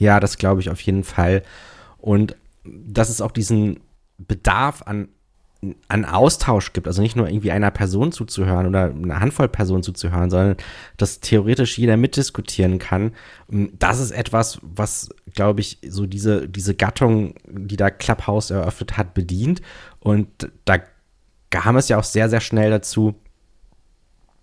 [0.00, 1.42] Ja, das glaube ich auf jeden Fall.
[1.98, 2.34] Und
[2.64, 3.80] dass es auch diesen
[4.18, 5.08] Bedarf an
[5.88, 10.30] an Austausch gibt, also nicht nur irgendwie einer Person zuzuhören oder eine Handvoll Personen zuzuhören,
[10.30, 10.56] sondern
[10.96, 13.12] dass theoretisch jeder mitdiskutieren kann.
[13.78, 19.12] Das ist etwas, was, glaube ich, so diese, diese Gattung, die da Clubhouse eröffnet hat,
[19.12, 19.60] bedient.
[19.98, 20.28] Und
[20.64, 20.78] da
[21.50, 23.16] kam es ja auch sehr, sehr schnell dazu,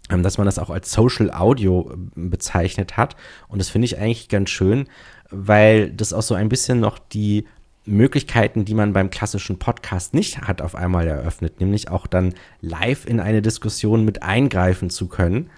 [0.10, 3.16] ähm, dass man das auch als Social Audio ähm, bezeichnet hat.
[3.48, 4.88] Und das finde ich eigentlich ganz schön,
[5.30, 7.46] weil das auch so ein bisschen noch die
[7.86, 13.06] Möglichkeiten, die man beim klassischen Podcast nicht hat, auf einmal eröffnet, nämlich auch dann live
[13.06, 15.50] in eine Diskussion mit eingreifen zu können.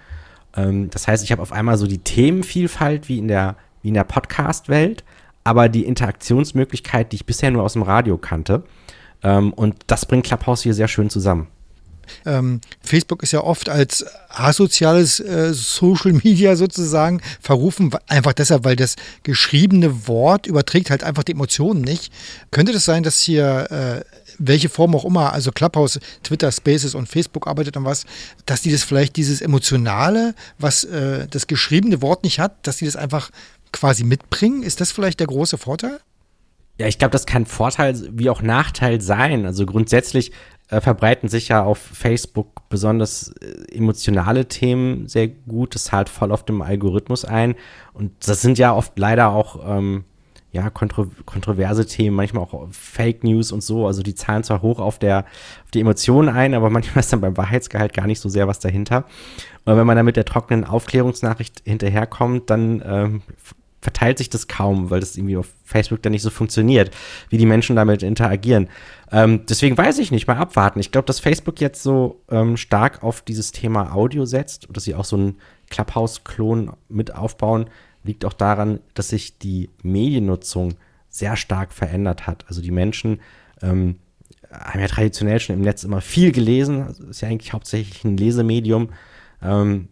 [0.55, 5.03] Ähm, das heißt, ich habe auf einmal so die Themenvielfalt wie in der, der Podcast-Welt,
[5.43, 8.63] aber die Interaktionsmöglichkeit, die ich bisher nur aus dem Radio kannte.
[9.23, 11.47] Ähm, und das bringt Clubhouse hier sehr schön zusammen.
[12.26, 18.76] Ähm, Facebook ist ja oft als asoziales äh, Social Media sozusagen verrufen, einfach deshalb, weil
[18.76, 22.12] das geschriebene Wort überträgt halt einfach die Emotionen nicht.
[22.52, 24.04] Könnte das sein, dass hier äh,
[24.38, 28.06] welche Form auch immer, also Clubhouse, Twitter, Spaces und Facebook arbeitet an was,
[28.45, 32.86] dass die das vielleicht dieses Emotionale, was äh, das geschriebene Wort nicht hat, dass die
[32.86, 33.32] das einfach
[33.72, 34.63] quasi mitbringen?
[34.63, 36.00] Ist das vielleicht der große Vorteil?
[36.80, 39.45] Ja, ich glaube, das kann Vorteil wie auch Nachteil sein.
[39.45, 40.32] Also grundsätzlich
[40.69, 45.75] äh, verbreiten sich ja auf Facebook besonders äh, emotionale Themen sehr gut.
[45.75, 47.55] Das zahlt voll auf dem Algorithmus ein.
[47.93, 50.03] Und das sind ja oft leider auch ähm,
[50.51, 53.86] ja, kontro kontroverse Themen, manchmal auch Fake News und so.
[53.86, 55.25] Also die zahlen zwar hoch auf, der,
[55.63, 58.60] auf die Emotionen ein, aber manchmal ist dann beim Wahrheitsgehalt gar nicht so sehr was
[58.60, 59.05] dahinter.
[59.65, 63.21] Und wenn man dann mit der trockenen Aufklärungsnachricht hinterherkommt, dann ähm,
[63.82, 66.91] verteilt sich das kaum, weil das irgendwie auf Facebook dann nicht so funktioniert,
[67.29, 68.67] wie die Menschen damit interagieren.
[69.12, 70.80] Ähm, deswegen weiß ich nicht, mal abwarten.
[70.80, 74.84] Ich glaube, dass Facebook jetzt so ähm, stark auf dieses Thema Audio setzt und dass
[74.84, 75.38] sie auch so einen
[75.69, 77.69] Clubhouse-Klon mit aufbauen,
[78.04, 80.76] liegt auch daran, dass sich die Mediennutzung
[81.10, 82.45] sehr stark verändert hat.
[82.48, 83.19] Also die Menschen
[83.62, 83.98] ähm,
[84.52, 86.84] haben ja traditionell schon im Netz immer viel gelesen.
[86.84, 88.89] Also ist ja eigentlich hauptsächlich ein Lesemedium.
[89.41, 89.89] Ähm,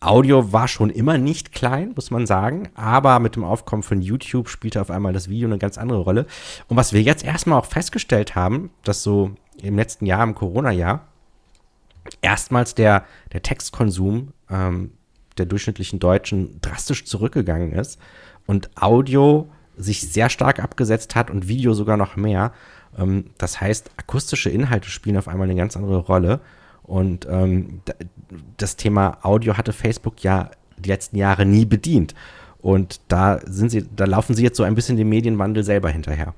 [0.00, 4.48] Audio war schon immer nicht klein, muss man sagen, aber mit dem Aufkommen von YouTube
[4.48, 6.26] spielte auf einmal das Video eine ganz andere Rolle.
[6.66, 11.06] Und was wir jetzt erstmal auch festgestellt haben, dass so im letzten Jahr, im Corona-Jahr,
[12.22, 14.92] erstmals der, der Textkonsum ähm,
[15.38, 18.00] der durchschnittlichen Deutschen drastisch zurückgegangen ist
[18.46, 22.52] und Audio sich sehr stark abgesetzt hat und Video sogar noch mehr.
[22.98, 26.40] Ähm, das heißt, akustische Inhalte spielen auf einmal eine ganz andere Rolle.
[26.82, 27.80] Und ähm,
[28.56, 32.14] das Thema Audio hatte Facebook ja die letzten Jahre nie bedient.
[32.62, 36.32] Und da sind sie, da laufen sie jetzt so ein bisschen dem Medienwandel selber hinterher.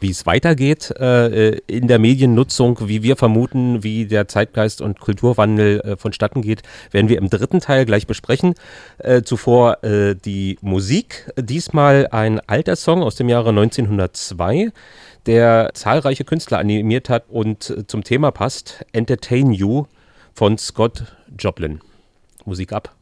[0.00, 5.80] Wie es weitergeht äh, in der Mediennutzung, wie wir vermuten, wie der Zeitgeist und Kulturwandel
[5.80, 8.54] äh, vonstatten geht, werden wir im dritten Teil gleich besprechen.
[8.98, 11.30] Äh, zuvor äh, die Musik.
[11.38, 14.72] Diesmal ein alter Song aus dem Jahre 1902,
[15.28, 18.84] der zahlreiche Künstler animiert hat und äh, zum Thema passt.
[18.92, 19.84] Entertain You
[20.34, 21.04] von Scott
[21.38, 21.80] Joplin.
[22.44, 22.97] Musik ab.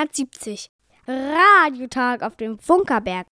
[0.00, 0.70] Welle 370.
[1.06, 3.26] Radiotag auf dem Funkerberg.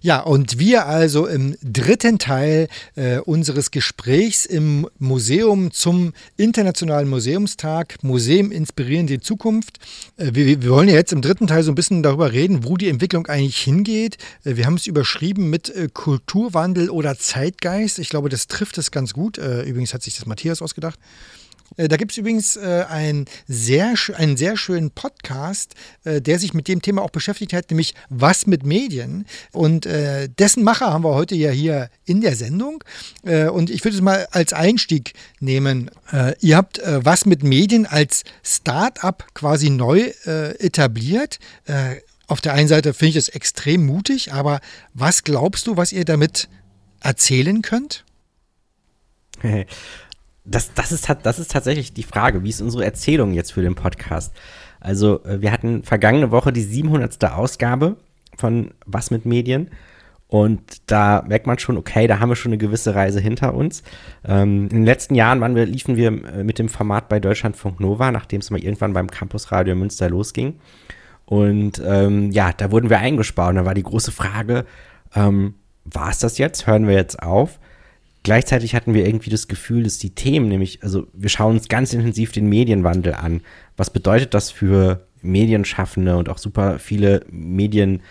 [0.00, 8.02] Ja, und wir also im dritten Teil äh, unseres Gesprächs im Museum zum Internationalen Museumstag
[8.02, 9.78] Museum inspirieren die Zukunft.
[10.16, 12.76] Äh, wir, wir, wollen ja jetzt im dritten Teil so ein bisschen darüber reden, wo
[12.76, 14.16] die Entwicklung eigentlich hingeht.
[14.44, 17.98] Äh, wir haben es überschrieben mit äh, Kulturwandel oder Zeitgeist.
[17.98, 19.36] Ich glaube, das trifft es ganz gut.
[19.36, 20.98] Äh, übrigens hat sich das Matthias ausgedacht.
[21.76, 26.54] Äh, da gibt es übrigens äh, einen, sehr, einen sehr schönen Podcast, äh, der sich
[26.54, 29.26] mit dem Thema auch beschäftigt hat, nämlich Was mit Medien.
[29.52, 32.82] Und äh, dessen Macher haben wir heute ja hier in der Sendung.
[33.24, 35.90] Äh, und ich würde es mal als Einstieg nehmen.
[36.12, 40.12] Äh, ihr habt Was mit Medien als Start-up quasi neu
[40.58, 41.38] etabliert.
[42.26, 44.60] auf der einen Seite finde ich das extrem mutig, aber
[44.94, 46.48] was glaubst du, was ihr damit
[47.00, 48.04] erzählen könnt?
[50.46, 52.44] das, das, ist, das ist tatsächlich die Frage.
[52.44, 54.34] Wie ist unsere Erzählung jetzt für den Podcast?
[54.80, 57.24] Also, äh, wir hatten vergangene Woche die 700.
[57.24, 57.96] Ausgabe
[58.36, 59.70] von Was mit Medien.
[60.28, 63.82] Und da merkt man schon, okay, da haben wir schon eine gewisse Reise hinter uns.
[64.24, 67.78] Ähm, in den letzten Jahren waren wir, liefen wir äh, mit dem Format bei Deutschlandfunk
[67.78, 70.58] Nova, nachdem es mal irgendwann beim Campusradio Münster losging.
[71.26, 73.58] Und ähm, ja, da wurden wir eingespannt.
[73.58, 74.64] Da war die große Frage,
[75.14, 75.54] ähm,
[75.84, 76.66] war es das jetzt?
[76.66, 77.60] Hören wir jetzt auf?
[78.26, 81.92] Gleichzeitig hatten wir irgendwie das Gefühl, dass die Themen, nämlich, also wir schauen uns ganz
[81.92, 83.40] intensiv den Medienwandel an.
[83.76, 88.02] Was bedeutet das für Medienschaffende und auch super viele Medien,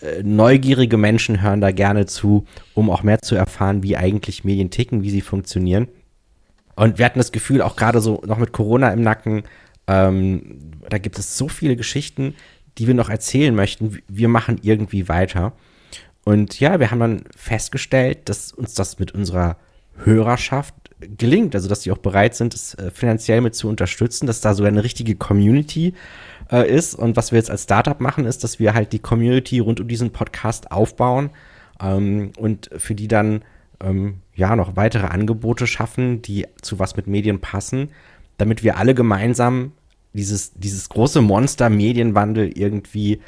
[0.00, 4.70] äh, neugierige Menschen hören da gerne zu, um auch mehr zu erfahren, wie eigentlich Medien
[4.70, 5.88] ticken, wie sie funktionieren.
[6.76, 9.42] Und wir hatten das Gefühl, auch gerade so noch mit Corona im Nacken,
[9.88, 12.36] ähm, da gibt es so viele Geschichten,
[12.78, 13.98] die wir noch erzählen möchten.
[14.06, 15.52] Wir machen irgendwie weiter.
[16.24, 19.56] Und ja, wir haben dann festgestellt, dass uns das mit unserer
[20.04, 24.40] Hörerschaft gelingt, also dass die auch bereit sind, es äh, finanziell mit zu unterstützen, dass
[24.40, 25.94] da sogar eine richtige Community
[26.50, 26.94] äh, ist.
[26.94, 29.88] Und was wir jetzt als Startup machen, ist, dass wir halt die Community rund um
[29.88, 31.30] diesen Podcast aufbauen
[31.80, 33.42] ähm, und für die dann
[33.82, 37.90] ähm, ja noch weitere Angebote schaffen, die zu was mit Medien passen,
[38.38, 39.72] damit wir alle gemeinsam
[40.12, 43.20] dieses, dieses große Monster Medienwandel irgendwie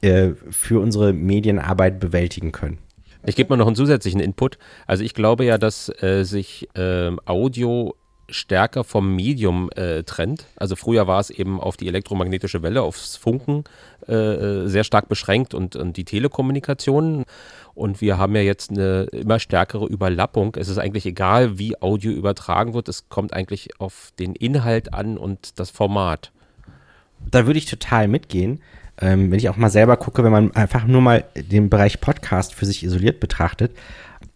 [0.00, 2.78] äh, für unsere Medienarbeit bewältigen können.
[3.26, 4.58] Ich gebe mal noch einen zusätzlichen Input.
[4.86, 7.94] Also ich glaube ja, dass äh, sich äh, Audio
[8.30, 10.46] stärker vom Medium äh, trennt.
[10.56, 13.64] Also früher war es eben auf die elektromagnetische Welle, aufs Funken
[14.06, 17.24] äh, äh, sehr stark beschränkt und, und die Telekommunikation.
[17.74, 20.56] Und wir haben ja jetzt eine immer stärkere Überlappung.
[20.56, 22.88] Es ist eigentlich egal, wie Audio übertragen wird.
[22.88, 26.32] Es kommt eigentlich auf den Inhalt an und das Format.
[27.30, 28.60] Da würde ich total mitgehen
[29.00, 32.54] ähm, wenn ich auch mal selber gucke, wenn man einfach nur mal den Bereich Podcast
[32.54, 33.76] für sich isoliert betrachtet,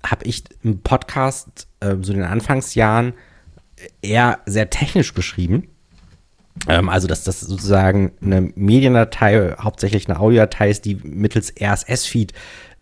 [0.04, 3.14] habe ich im Podcast äh, so in den Anfangsjahren
[4.00, 5.68] eher sehr technisch beschrieben.
[6.68, 12.32] Ähm, also, dass das sozusagen eine Mediendatei, hauptsächlich eine Audiodatei ist, die mittels RSS-Feed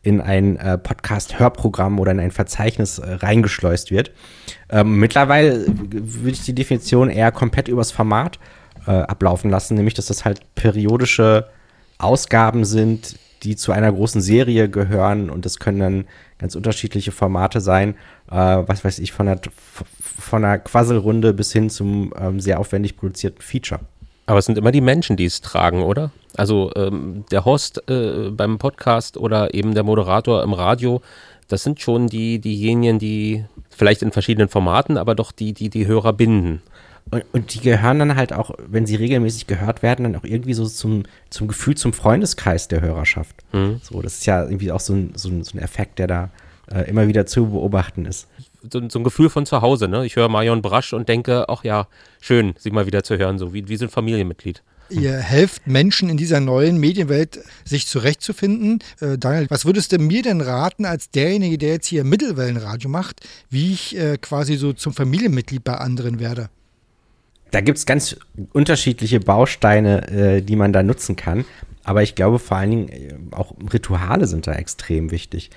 [0.02, 4.12] in ein äh, Podcast-Hörprogramm oder in ein Verzeichnis äh, reingeschleust wird.
[4.70, 8.38] Ähm, mittlerweile würde ich die Definition eher komplett übers Format
[8.86, 11.48] äh, ablaufen lassen, nämlich dass das halt periodische
[12.02, 16.04] Ausgaben sind, die zu einer großen Serie gehören und das können dann
[16.38, 17.94] ganz unterschiedliche Formate sein,
[18.30, 19.40] äh, was weiß ich, von einer,
[20.18, 23.80] von einer Quasselrunde bis hin zum ähm, sehr aufwendig produzierten Feature.
[24.26, 26.12] Aber es sind immer die Menschen, die es tragen, oder?
[26.36, 31.02] Also ähm, der Host äh, beim Podcast oder eben der Moderator im Radio,
[31.48, 35.86] das sind schon die, diejenigen, die vielleicht in verschiedenen Formaten, aber doch die, die die
[35.86, 36.62] Hörer binden.
[37.10, 40.54] Und, und, die gehören dann halt auch, wenn sie regelmäßig gehört werden, dann auch irgendwie
[40.54, 43.34] so zum, zum Gefühl zum Freundeskreis der Hörerschaft.
[43.52, 43.80] Mhm.
[43.82, 46.30] So, das ist ja irgendwie auch so ein, so ein, so ein Effekt, der da
[46.72, 48.28] äh, immer wieder zu beobachten ist.
[48.70, 50.04] So, so, ein Gefühl von zu Hause, ne?
[50.06, 51.88] Ich höre Marion Brasch und denke, ach ja,
[52.20, 54.62] schön, sie mal wieder zu hören, so wie, wie so ein Familienmitglied.
[54.90, 58.80] Ihr helft Menschen in dieser neuen Medienwelt, sich zurechtzufinden.
[59.00, 63.20] Äh, Daniel, was würdest du mir denn raten, als derjenige, der jetzt hier Mittelwellenradio macht,
[63.48, 66.50] wie ich äh, quasi so zum Familienmitglied bei anderen werde?
[67.50, 68.16] Da gibt es ganz
[68.52, 71.44] unterschiedliche Bausteine, äh, die man da nutzen kann.
[71.84, 75.50] Aber ich glaube vor allen Dingen äh, auch Rituale sind da extrem wichtig.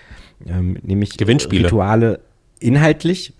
[0.45, 1.65] Ähm, nämlich Gewinnspiele.
[1.65, 2.19] Rituale
[2.60, 3.34] inhaltlich.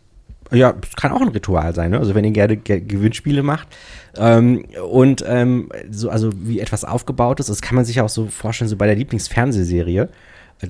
[0.51, 1.97] Ja, kann auch ein Ritual sein, ne?
[1.97, 3.67] also wenn ihr gerne Gewinnspiele macht.
[4.15, 8.27] Ähm, und ähm, so, also wie etwas aufgebaut ist, das kann man sich auch so
[8.27, 10.09] vorstellen, so bei der Lieblingsfernsehserie.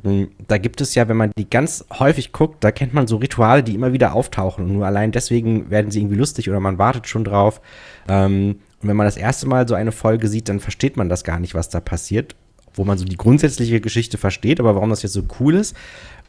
[0.03, 3.17] Ähm, da gibt es ja, wenn man die ganz häufig guckt, da kennt man so
[3.17, 4.65] Rituale, die immer wieder auftauchen.
[4.65, 7.61] Und nur allein deswegen werden sie irgendwie lustig oder man wartet schon drauf.
[8.07, 11.23] Ähm, und wenn man das erste Mal so eine Folge sieht, dann versteht man das
[11.23, 12.35] gar nicht, was da passiert.
[12.75, 15.75] Wo man so die grundsätzliche Geschichte versteht, aber warum das jetzt so cool ist,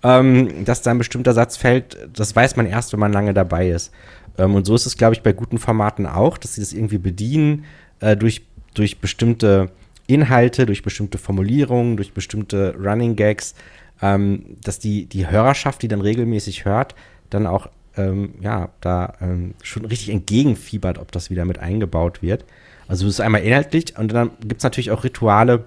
[0.03, 3.71] ähm, dass da ein bestimmter Satz fällt, das weiß man erst, wenn man lange dabei
[3.71, 3.92] ist.
[4.37, 7.65] und so ist es, glaube ich, bei guten Formaten auch, dass sie das irgendwie bedienen
[8.00, 8.42] äh, durch,
[8.75, 9.71] durch bestimmte
[10.07, 13.55] Inhalte, durch bestimmte Formulierungen, durch bestimmte Running Gags,
[14.02, 16.94] ähm, dass die, die Hörerschaft, die dann regelmäßig hört,
[17.31, 22.44] dann auch ähm, ja, da ähm, schon richtig entgegenfiebert, ob das wieder mit eingebaut wird.
[22.88, 25.65] Also es ist einmal inhaltlich und dann gibt es natürlich auch Rituale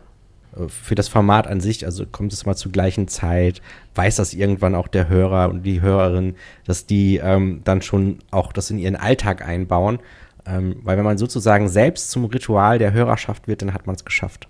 [0.56, 1.86] äh, für das Format an sich.
[1.86, 3.62] Also kommt es mal zur gleichen Zeit,
[3.96, 6.36] weiß das irgendwann auch der Hörer und die Hörerin,
[6.66, 10.00] dass die ähm, dann schon auch das in ihren Alltag einbauen.
[10.48, 14.06] Ähm, weil wenn man sozusagen selbst zum Ritual der Hörerschaft wird, dann hat man es
[14.06, 14.48] geschafft.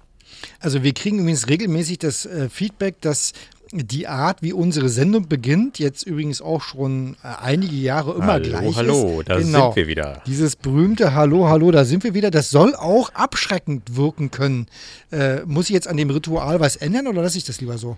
[0.60, 3.34] Also wir kriegen übrigens regelmäßig das äh, Feedback, dass
[3.72, 8.44] die Art, wie unsere Sendung beginnt, jetzt übrigens auch schon äh, einige Jahre immer hallo,
[8.50, 9.30] gleich hallo, ist.
[9.30, 9.66] da Genau.
[9.72, 10.22] sind wir wieder.
[10.26, 12.32] Dieses berühmte Hallo, hallo, da sind wir wieder.
[12.32, 14.68] Das soll auch abschreckend wirken können.
[15.12, 17.98] Äh, muss ich jetzt an dem Ritual was ändern oder lasse ich das lieber so?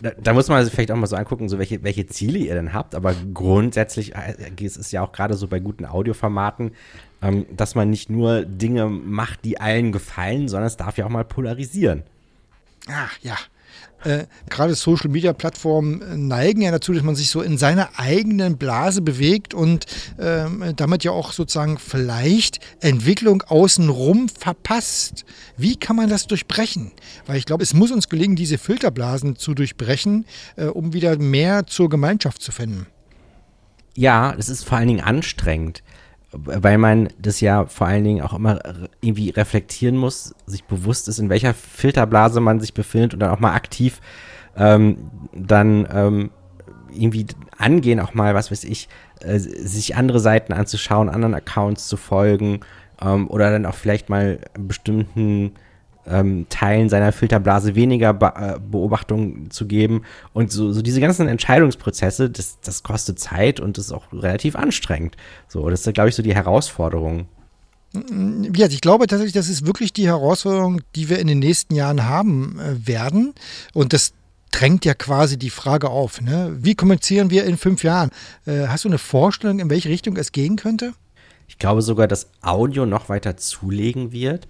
[0.00, 2.54] Da, da muss man sich vielleicht auch mal so angucken, so welche, welche Ziele ihr
[2.54, 2.94] denn habt.
[2.94, 6.72] Aber grundsätzlich äh, es ist ja auch gerade so bei guten Audioformaten,
[7.22, 11.10] ähm, dass man nicht nur Dinge macht, die allen gefallen, sondern es darf ja auch
[11.10, 12.02] mal polarisieren.
[12.88, 13.36] Ach ja.
[14.04, 17.98] Äh, Gerade Social Media Plattformen äh, neigen ja dazu, dass man sich so in seiner
[17.98, 19.86] eigenen Blase bewegt und
[20.18, 25.24] ähm, damit ja auch sozusagen vielleicht Entwicklung außenrum verpasst.
[25.56, 26.92] Wie kann man das durchbrechen?
[27.26, 30.26] Weil ich glaube, es muss uns gelingen, diese Filterblasen zu durchbrechen,
[30.56, 32.86] äh, um wieder mehr zur Gemeinschaft zu finden.
[33.96, 35.82] Ja, es ist vor allen Dingen anstrengend,
[36.32, 38.58] weil man das ja vor allen Dingen auch immer
[39.00, 43.40] irgendwie reflektieren muss, sich bewusst ist, in welcher Filterblase man sich befindet und dann auch
[43.40, 44.00] mal aktiv
[44.56, 46.30] ähm, dann ähm,
[46.92, 47.26] irgendwie
[47.56, 48.88] angehen, auch mal, was weiß ich,
[49.20, 52.60] äh, sich andere Seiten anzuschauen, anderen Accounts zu folgen
[53.00, 55.52] ähm, oder dann auch vielleicht mal bestimmten
[56.08, 60.02] ähm, Teilen seiner Filterblase weniger Be äh, Beobachtung zu geben.
[60.32, 65.16] Und so, so diese ganzen Entscheidungsprozesse, das, das kostet Zeit und ist auch relativ anstrengend.
[65.48, 67.26] So, das ist, glaube ich, so die Herausforderung.
[68.54, 72.04] Ja, ich glaube tatsächlich, das ist wirklich die Herausforderung, die wir in den nächsten Jahren
[72.04, 73.34] haben äh, werden.
[73.72, 74.12] Und das
[74.50, 76.20] drängt ja quasi die Frage auf.
[76.20, 76.56] Ne?
[76.60, 78.10] Wie kommunizieren wir in fünf Jahren?
[78.46, 80.92] Äh, hast du eine Vorstellung, in welche Richtung es gehen könnte?
[81.48, 84.46] Ich glaube sogar, dass Audio noch weiter zulegen wird.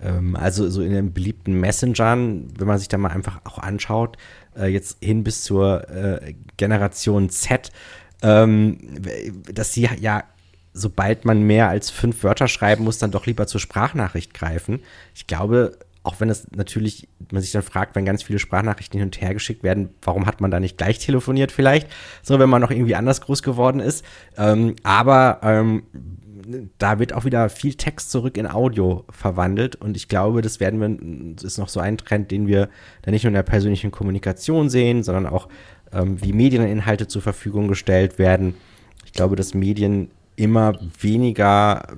[0.00, 4.16] Ähm, also so in den beliebten Messengern, wenn man sich da mal einfach auch anschaut,
[4.56, 7.70] äh, jetzt hin bis zur äh, Generation Z,
[8.22, 8.78] ähm,
[9.52, 10.24] dass sie ja,
[10.72, 14.80] sobald man mehr als fünf Wörter schreiben muss, dann doch lieber zur Sprachnachricht greifen.
[15.14, 15.78] Ich glaube,
[16.08, 19.34] auch wenn es natürlich, man sich dann fragt, wenn ganz viele Sprachnachrichten hin und her
[19.34, 21.88] geschickt werden, warum hat man da nicht gleich telefoniert vielleicht,
[22.22, 24.04] so wenn man noch irgendwie anders groß geworden ist.
[24.36, 25.82] Ähm, aber ähm,
[26.78, 30.80] da wird auch wieder viel Text zurück in Audio verwandelt und ich glaube, das werden
[30.80, 32.68] wir, das ist noch so ein Trend, den wir
[33.02, 35.48] dann nicht nur in der persönlichen Kommunikation sehen, sondern auch
[35.92, 38.54] ähm, wie Medieninhalte zur Verfügung gestellt werden.
[39.04, 41.88] Ich glaube, dass Medien immer weniger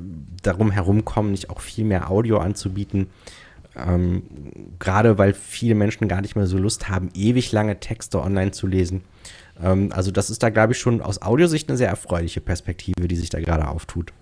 [0.43, 3.09] darum herumkommen, nicht auch viel mehr Audio anzubieten.
[3.77, 4.23] Ähm,
[4.79, 8.67] Gerade weil viele Menschen gar nicht mehr so Lust haben, ewig lange Texte online zu
[8.67, 9.03] lesen.
[9.63, 13.17] Ähm, also das ist da, glaube ich, schon aus Audiosicht eine sehr erfreuliche Perspektive, die
[13.17, 14.13] sich da gerade auftut.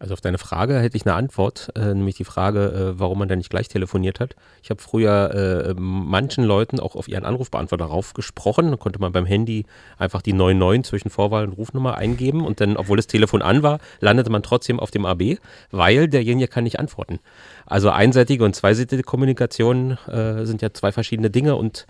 [0.00, 3.28] Also auf deine Frage hätte ich eine Antwort, äh, nämlich die Frage, äh, warum man
[3.28, 4.36] da nicht gleich telefoniert hat.
[4.62, 8.70] Ich habe früher äh, manchen Leuten auch auf ihren Anrufbeantworter raufgesprochen.
[8.70, 9.66] Da konnte man beim Handy
[9.98, 13.80] einfach die 99 zwischen Vorwahl und Rufnummer eingeben und dann, obwohl das Telefon an war,
[13.98, 15.38] landete man trotzdem auf dem AB,
[15.72, 17.18] weil derjenige kann nicht antworten.
[17.66, 21.88] Also einseitige und zweiseitige Kommunikation äh, sind ja zwei verschiedene Dinge und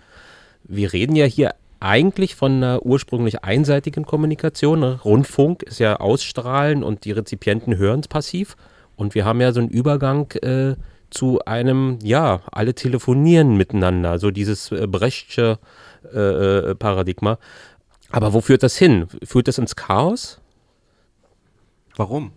[0.63, 4.79] wir reden ja hier eigentlich von einer ursprünglich einseitigen Kommunikation.
[4.79, 4.99] Ne?
[5.03, 8.55] Rundfunk ist ja Ausstrahlen und die Rezipienten hören es passiv.
[8.95, 10.75] Und wir haben ja so einen Übergang äh,
[11.09, 15.59] zu einem, ja, alle telefonieren miteinander, so dieses äh, Brechtsche
[16.13, 17.37] äh, Paradigma.
[18.11, 19.07] Aber wo führt das hin?
[19.23, 20.41] Führt das ins Chaos?
[21.95, 22.31] Warum?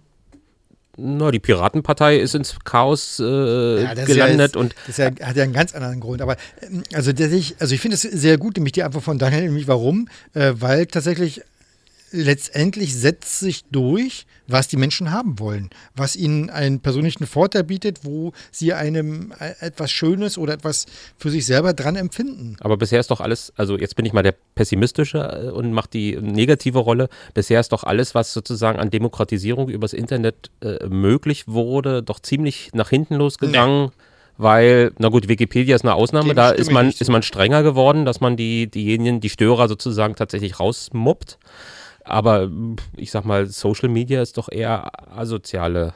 [0.98, 5.42] Na, die Piratenpartei ist ins Chaos äh, Ja, gelandet ja und Das ja, hat ja
[5.42, 6.20] einen ganz anderen Grund.
[6.20, 9.42] Aber ähm, also, sich, also ich finde es sehr gut, nämlich die Antwort von Daniel,
[9.44, 10.08] nämlich warum?
[10.34, 11.42] Äh, weil tatsächlich
[12.12, 18.04] letztendlich setzt sich durch, was die Menschen haben wollen, was ihnen einen persönlichen Vorteil bietet,
[18.04, 20.86] wo sie einem äh, etwas Schönes oder etwas
[21.16, 22.56] für sich selber dran empfinden.
[22.60, 25.88] Aber bisher ist doch alles, also jetzt bin ich mal der pessimistische äh, und mache
[25.92, 27.08] die negative Rolle.
[27.34, 32.70] Bisher ist doch alles, was sozusagen an Demokratisierung übers Internet äh, möglich wurde, doch ziemlich
[32.74, 33.90] nach hinten losgegangen.
[34.38, 38.06] Weil, na gut, Wikipedia ist eine Ausnahme, Dem da ist man, ist man strenger geworden,
[38.06, 41.38] dass man die, diejenigen, die Störer sozusagen tatsächlich rausmuppt.
[42.04, 42.50] Aber
[42.96, 45.94] ich sag mal, Social Media ist doch eher asoziale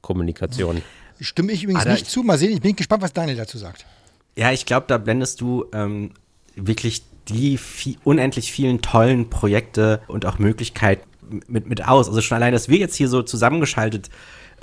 [0.00, 0.82] Kommunikation.
[1.20, 2.22] Stimme ich übrigens da- nicht zu.
[2.22, 3.84] Mal sehen, ich bin gespannt, was Daniel dazu sagt.
[4.36, 6.12] Ja, ich glaube, da blendest du ähm,
[6.56, 11.02] wirklich die vie- unendlich vielen tollen Projekte und auch Möglichkeiten
[11.46, 12.08] mit, mit aus.
[12.08, 14.08] Also schon allein, dass wir jetzt hier so zusammengeschaltet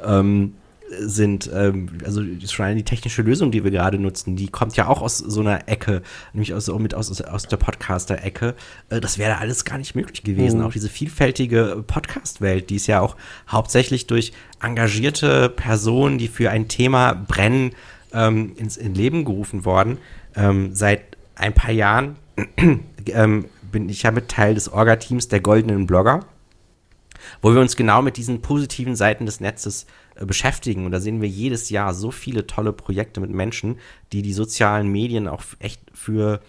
[0.04, 0.56] ähm,
[1.00, 1.50] sind.
[1.54, 5.02] Ähm, also schon allein die technische Lösung, die wir gerade nutzen, die kommt ja auch
[5.02, 6.02] aus so einer Ecke,
[6.34, 8.56] nämlich aus, mit aus, aus der Podcaster-Ecke.
[8.90, 10.60] Äh, das wäre alles gar nicht möglich gewesen.
[10.60, 10.66] Mhm.
[10.66, 13.16] Auch diese vielfältige Podcast-Welt, die ist ja auch
[13.48, 17.72] hauptsächlich durch engagierte Personen, die für ein Thema brennen,
[18.14, 19.98] ähm, ins in Leben gerufen worden.
[20.36, 21.02] Ähm, seit
[21.36, 22.16] ein paar Jahren
[23.08, 26.22] ähm, bin ich ja mit Teil des Orga-Teams der Goldenen Blogger,
[27.42, 29.86] wo wir uns genau mit diesen positiven Seiten des Netzes äh,
[30.26, 30.86] beschäftigen.
[30.86, 33.80] Und da sehen wir jedes Jahr so viele tolle Projekte mit Menschen,
[34.12, 36.42] die die sozialen Medien auch echt für,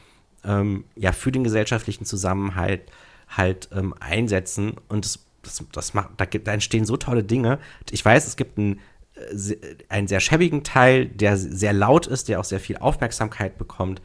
[0.45, 2.91] ähm, ja, für den gesellschaftlichen Zusammenhalt
[3.29, 4.75] halt ähm, einsetzen.
[4.89, 7.59] Und das, das, das macht, da, gibt, da entstehen so tolle Dinge.
[7.91, 8.81] Ich weiß, es gibt einen,
[9.15, 9.57] äh,
[9.89, 14.01] einen sehr schäbigen Teil, der sehr laut ist, der auch sehr viel Aufmerksamkeit bekommt.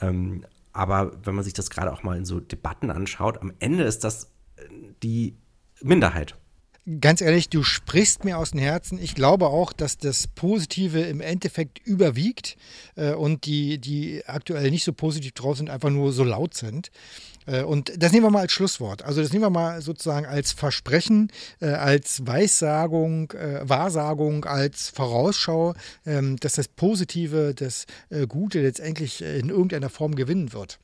[0.00, 3.84] Ähm, aber wenn man sich das gerade auch mal in so Debatten anschaut, am Ende
[3.84, 4.62] ist das äh,
[5.02, 5.36] die
[5.82, 6.36] Minderheit
[7.00, 8.98] ganz ehrlich, du sprichst mir aus dem Herzen.
[8.98, 12.56] Ich glaube auch, dass das Positive im Endeffekt überwiegt
[12.96, 16.90] äh, und die, die aktuell nicht so positiv drauf sind, einfach nur so laut sind.
[17.46, 19.02] Äh, und das nehmen wir mal als Schlusswort.
[19.02, 21.30] Also das nehmen wir mal sozusagen als Versprechen,
[21.60, 25.74] äh, als Weissagung, äh, Wahrsagung, als Vorausschau,
[26.06, 27.86] ähm, dass das Positive, das
[28.28, 30.78] Gute letztendlich in irgendeiner Form gewinnen wird.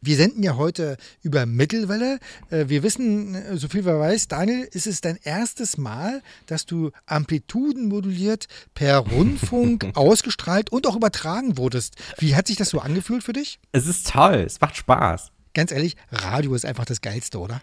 [0.00, 2.20] Wir senden ja heute über Mittelwelle.
[2.50, 6.66] Äh, wir wissen, äh, so viel wir weiß, Daniel, ist es dein erstes Mal, dass
[6.66, 11.96] du Amplituden moduliert per Rundfunk ausgestrahlt und auch übertragen wurdest.
[12.18, 13.58] Wie hat sich das so angefühlt für dich?
[13.72, 15.32] Es ist toll, es macht Spaß.
[15.52, 17.60] Ganz ehrlich, Radio ist einfach das Geilste, oder?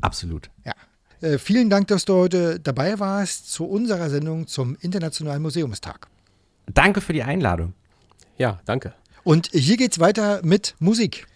[0.00, 0.50] Absolut.
[0.64, 0.72] Ja.
[1.20, 6.08] Äh, vielen Dank, dass du heute dabei warst zu unserer Sendung zum Internationalen Museumstag.
[6.66, 7.74] Danke für die Einladung.
[8.38, 8.92] Ja, danke.
[9.22, 11.28] Und hier geht's weiter mit Musik.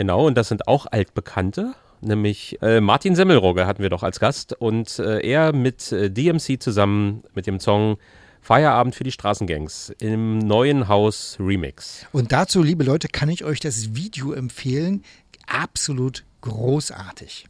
[0.00, 1.74] Genau, und das sind auch Altbekannte.
[2.00, 6.58] Nämlich äh, Martin Semmelrogge hatten wir doch als Gast und äh, er mit äh, DMC
[6.58, 7.98] zusammen mit dem Song
[8.40, 12.06] Feierabend für die Straßengangs im neuen Haus Remix.
[12.12, 15.04] Und dazu, liebe Leute, kann ich euch das Video empfehlen.
[15.46, 17.44] Absolut großartig.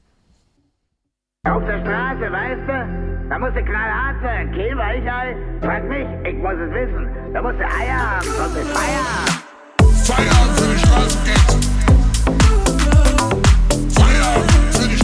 [1.49, 3.29] Auf der Straße, weißt du?
[3.29, 4.51] Da musst du knallhart sein.
[4.51, 5.37] Kehl Weichei?
[5.63, 7.33] Frag mich, ich muss es wissen.
[7.33, 9.41] Da musst du Eier haben, sonst ist Feierabend.
[10.05, 11.50] Feierabend für die Straßengangs.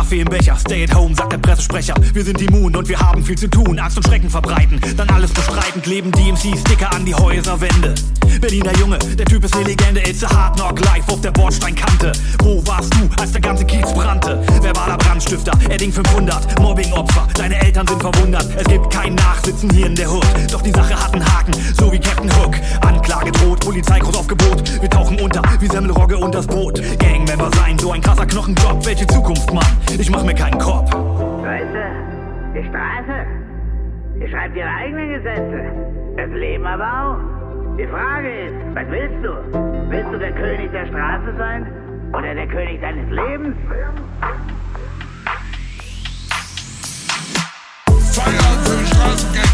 [0.00, 1.94] Kaffee im Becher, stay at home, sagt der Pressesprecher.
[2.14, 3.78] Wir sind immun und wir haben viel zu tun.
[3.78, 5.82] Angst und Schrecken verbreiten, dann alles bestreiten.
[5.82, 7.94] Kleben DMC-Sticker an die Häuserwände.
[8.40, 10.00] Berliner Junge, der Typ ist eine Legende.
[10.00, 12.12] It's a hard knock life auf der Bordsteinkante.
[12.42, 14.42] Wo warst du, als der ganze Kiez brannte?
[14.62, 17.28] Verbaler Brandstifter, Edding 500, Mobbing-Opfer.
[17.34, 18.46] Deine Eltern sind verwundert.
[18.56, 20.26] Es gibt kein Nachsitzen hier in der Hood.
[20.50, 22.56] Doch die Sache hat einen Haken, so wie Captain Hook.
[22.80, 24.80] Anklage droht, Polizei groß auf Gebot.
[24.80, 26.80] Wir tauchen unter, wie Semmelrogge und das Boot.
[26.98, 28.86] Gangmember sein, so ein krasser Knochenjob.
[28.86, 29.66] Welche Zukunft, Mann?
[29.98, 30.60] Ich mach mir keinen.
[30.60, 31.84] Weißt du,
[32.54, 33.26] die Straße,
[34.16, 35.60] die schreibt ihre eigenen Gesetze.
[36.16, 37.76] Das Leben aber auch.
[37.76, 39.90] Die Frage ist, was willst du?
[39.90, 41.66] Willst du der König der Straße sein?
[42.12, 43.56] Oder der König deines Lebens?
[48.12, 49.49] Feierabend für Straßengeld.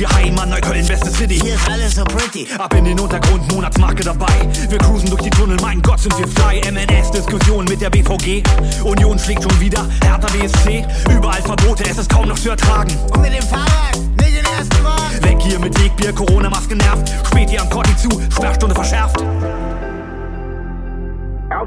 [0.00, 1.38] Wir Heimat, Neukölln, beste City.
[1.38, 2.46] Hier ist alles so pretty.
[2.56, 4.32] Ab in den Untergrund, Monatsmarke dabei.
[4.70, 6.58] Wir cruisen durch die Tunnel, mein Gott, sind wir fly.
[6.72, 8.42] MNS-Diskussion mit der BVG.
[8.82, 10.86] Union schlägt schon wieder, Hertha BSC.
[11.14, 12.96] Überall Verbote, es ist kaum noch zu ertragen.
[13.12, 15.22] Und mit dem Fahrrad, nicht den ersten Wagen.
[15.22, 17.12] Weg hier mit Wegbier, Corona-Maske nervt.
[17.26, 19.20] Spät hier am Corti zu, Sperrstunde verschärft.
[19.20, 19.26] Auf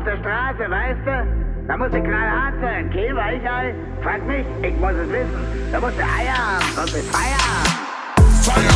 [0.05, 1.27] der Straße, weißt du?
[1.67, 2.89] Da muss ich knallhart sein.
[2.89, 3.75] Kehl Weichei?
[4.01, 5.29] Frag mich, ich muss es wissen.
[5.71, 7.62] Da musst du Eier haben, sonst ist Feierabend.
[8.43, 8.72] Feierabend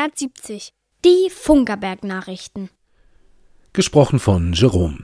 [0.00, 0.72] 370.
[1.04, 2.70] Die Funkerberg-Nachrichten.
[3.74, 5.00] Gesprochen von Jerome.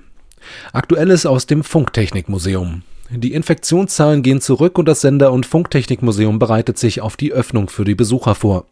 [0.73, 2.83] Aktuelles aus dem Funktechnikmuseum.
[3.11, 7.85] Die Infektionszahlen gehen zurück und das Sender- und Funktechnikmuseum bereitet sich auf die Öffnung für
[7.85, 8.65] die Besucher vor.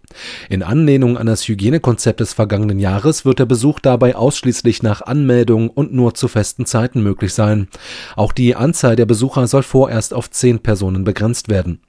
[0.48, 5.68] In Anlehnung an das Hygienekonzept des vergangenen Jahres wird der Besuch dabei ausschließlich nach Anmeldung
[5.68, 7.68] und nur zu festen Zeiten möglich sein.
[8.16, 11.80] Auch die Anzahl der Besucher soll vorerst auf zehn Personen begrenzt werden.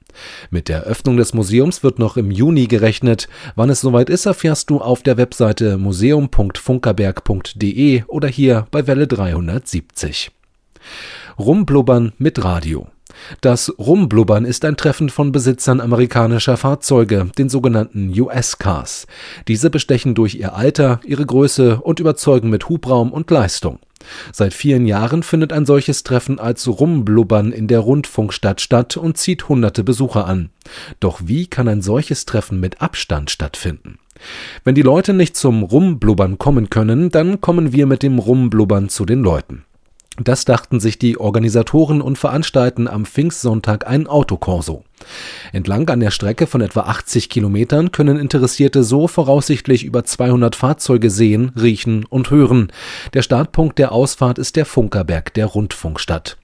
[0.50, 3.28] Mit der Öffnung des Museums wird noch im Juni gerechnet.
[3.54, 10.30] Wann es soweit ist, erfährst du auf der Webseite museum.funkerberg.de oder hier bei Welle 370.
[11.38, 12.86] Rumblubbern mit Radio.
[13.40, 19.06] Das Rumblubbern ist ein Treffen von Besitzern amerikanischer Fahrzeuge, den sogenannten US-Cars.
[19.48, 23.78] Diese bestechen durch ihr Alter, ihre Größe und überzeugen mit Hubraum und Leistung.
[24.32, 29.48] Seit vielen Jahren findet ein solches Treffen als Rumblubbern in der Rundfunkstadt statt und zieht
[29.48, 30.50] hunderte Besucher an.
[31.00, 33.98] Doch wie kann ein solches Treffen mit Abstand stattfinden?
[34.64, 39.04] Wenn die Leute nicht zum Rumblubbern kommen können, dann kommen wir mit dem Rumblubbern zu
[39.04, 39.65] den Leuten.
[40.22, 44.84] Das dachten sich die Organisatoren und veranstalten am Pfingstsonntag ein Autokorso.
[45.52, 51.10] Entlang an der Strecke von etwa 80 Kilometern können Interessierte so voraussichtlich über 200 Fahrzeuge
[51.10, 52.72] sehen, riechen und hören.
[53.14, 56.38] Der Startpunkt der Ausfahrt ist der Funkerberg der Rundfunkstadt.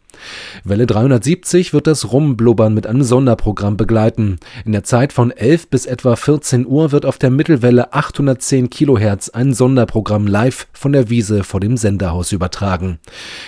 [0.65, 4.39] Welle 370 wird das Rumblubbern mit einem Sonderprogramm begleiten.
[4.65, 9.29] In der Zeit von 11 bis etwa 14 Uhr wird auf der Mittelwelle 810 Kilohertz
[9.29, 12.99] ein Sonderprogramm live von der Wiese vor dem Senderhaus übertragen.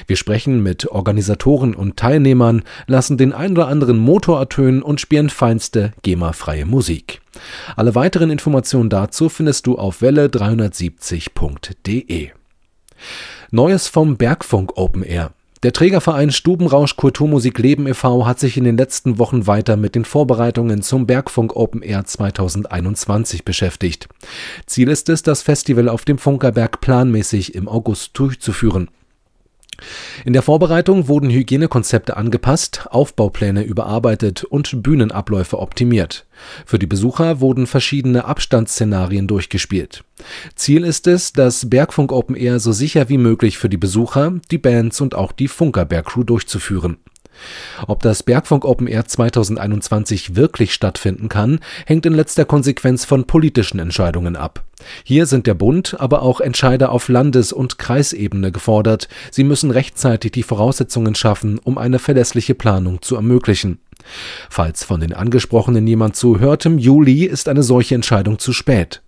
[0.07, 5.31] Wir sprechen mit Organisatoren und Teilnehmern, lassen den ein oder anderen Motor ertönen und spielen
[5.31, 7.23] feinste GEMA-freie Musik.
[7.77, 12.31] Alle weiteren Informationen dazu findest du auf welle370.de.
[13.51, 15.33] Neues vom Bergfunk Open Air.
[15.65, 18.27] Der Trägerverein Stubenrausch Kulturmusik Leben e.V.
[18.27, 23.47] hat sich in den letzten Wochen weiter mit den Vorbereitungen zum Bergfunk Open Air 2021
[23.47, 24.07] beschäftigt.
[24.67, 28.91] Ziel ist es, das Festival auf dem Funkerberg planmäßig im August durchzuführen.
[30.25, 36.27] In der Vorbereitung wurden Hygienekonzepte angepasst, Aufbaupläne überarbeitet und Bühnenabläufe optimiert.
[36.67, 40.05] Für die Besucher wurden verschiedene Abstandsszenarien durchgespielt.
[40.55, 44.59] Ziel ist es, das Bergfunk Open Air so sicher wie möglich für die Besucher, die
[44.59, 46.99] Bands und auch die Funkerberg-Crew durchzuführen.
[47.87, 53.79] Ob das Bergfunk Open Air 2021 wirklich stattfinden kann, hängt in letzter Konsequenz von politischen
[53.79, 54.65] Entscheidungen ab.
[55.03, 59.09] Hier sind der Bund, aber auch Entscheider auf Landes- und Kreisebene gefordert.
[59.31, 63.79] Sie müssen rechtzeitig die Voraussetzungen schaffen, um eine verlässliche Planung zu ermöglichen.
[64.51, 69.04] Falls von den Angesprochenen jemand zuhört, im Juli ist eine solche Entscheidung zu spät.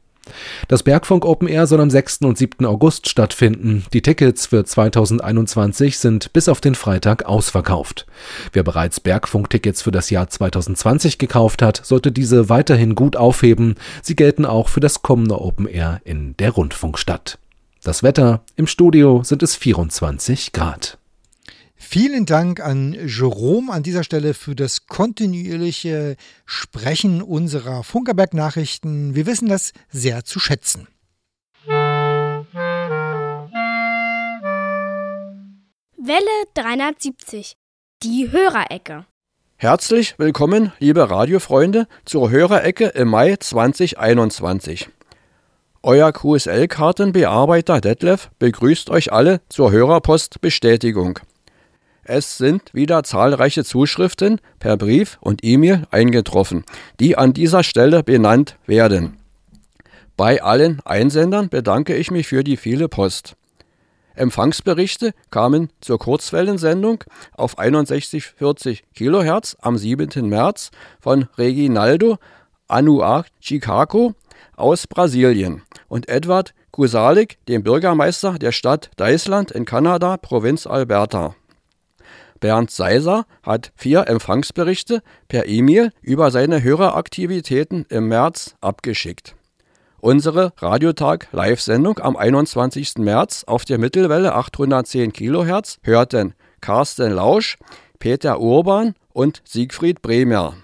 [0.69, 2.19] Das Bergfunk Open Air soll am 6.
[2.23, 2.67] und 7.
[2.67, 3.85] August stattfinden.
[3.93, 8.07] Die Tickets für 2021 sind bis auf den Freitag ausverkauft.
[8.53, 13.77] Wer bereits Bergfunk-Tickets für das Jahr 2020 gekauft hat, sollte diese weiterhin gut aufheben.
[14.03, 17.39] Sie gelten auch für das kommende Open Air in der Rundfunkstadt.
[17.83, 20.99] Das Wetter im Studio sind es 24 Grad.
[21.77, 26.17] Vielen Dank an Jerome an dieser Stelle für das kontinuierliche
[26.47, 29.15] Sprechen unserer Funkerberg-Nachrichten.
[29.15, 30.89] Wir wissen das sehr zu schätzen.
[35.99, 37.57] Welle 370.
[38.03, 39.05] Die Hörerecke.
[39.57, 44.89] Herzlich willkommen, liebe Radiofreunde, zur Hörerecke im Mai 2021.
[45.83, 51.21] Euer QSL-Kartenbearbeiter Detlef begrüßt euch alle zur Hörerpostbestätigung.
[52.09, 56.65] Es sind wieder zahlreiche Zuschriften per Brief und E-Mail eingetroffen,
[57.01, 59.17] die an dieser Stelle benannt werden.
[60.17, 63.35] Bei allen Einsendern bedanke ich mich für die viele Post.
[64.15, 67.03] Empfangsberichte kamen zur Kurzwellensendung
[67.33, 70.29] auf 6140 kHz am 7.
[70.29, 72.19] März von Reginaldo
[72.69, 74.15] Anuar Chicago
[74.55, 81.35] aus Brasilien und Edward Kusalik, dem Bürgermeister der Stadt Deisland in Kanada, Provinz Alberta.
[82.41, 89.35] Bernd Seiser hat vier Empfangsberichte per E-Mail über seine Höreraktivitäten im März abgeschickt.
[89.99, 92.99] Unsere Radiotag-Live-Sendung am 21.
[92.99, 97.57] März auf der Mittelwelle 810 kHz hörten Carsten Lausch,
[97.99, 100.55] Peter Urban und Siegfried Bremer.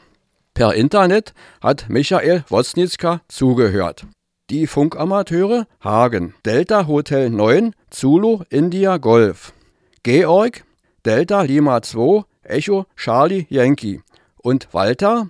[0.55, 4.07] Per Internet hat Michael Wosnitzka zugehört.
[4.51, 9.55] Die Funkamateure Hagen, Delta Hotel 9, Zulu India Golf.
[10.03, 10.65] Georg,
[11.05, 14.03] Delta Lima 2, Echo Charlie Yankee
[14.37, 15.29] und Walter,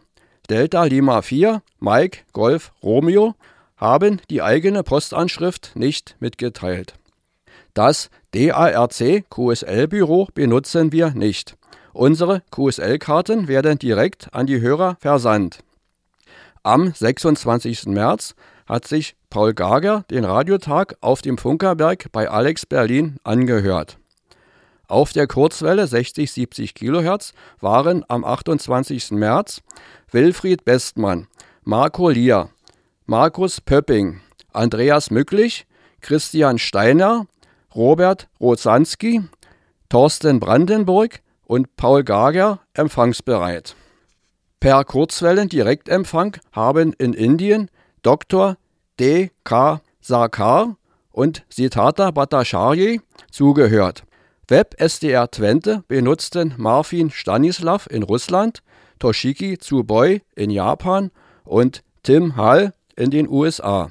[0.51, 3.35] Delta Lima 4, Mike Golf Romeo
[3.79, 6.95] haben die eigene Postanschrift nicht mitgeteilt.
[7.73, 11.57] Das DARC QSL-Büro benutzen wir nicht.
[11.95, 15.61] Unsere QSL-Karten werden direkt an die Hörer versandt.
[16.63, 17.87] Am 26.
[17.87, 18.35] März
[18.67, 23.97] hat sich Paul Gager den Radiotag auf dem Funkerberg bei Alex Berlin angehört.
[24.93, 27.33] Auf der Kurzwelle 60-70 kHz
[27.63, 29.13] waren am 28.
[29.13, 29.63] März
[30.11, 31.29] Wilfried Bestmann,
[31.65, 32.51] Marco Lier,
[33.07, 34.21] Markus Pöpping,
[34.53, 35.67] Andreas Mücklich,
[36.03, 37.27] Christian Steiner,
[37.75, 39.23] Robert Rozanski,
[39.89, 43.75] Thorsten Brandenburg und Paul Gager empfangsbereit.
[44.61, 47.71] Per Kurzwellen-Direktempfang haben in Indien
[48.03, 48.59] Dr.
[49.01, 49.31] D.
[49.45, 49.81] K.
[50.03, 50.77] Sarkar
[51.13, 52.99] und Siddhartha Bhattacharya
[53.31, 54.05] zugehört.
[54.49, 58.63] Web SDR Twente benutzten Marfin Stanislav in Russland,
[58.99, 61.13] Toshiki Tsuboi in Japan
[61.45, 63.91] und Tim Hall in den USA.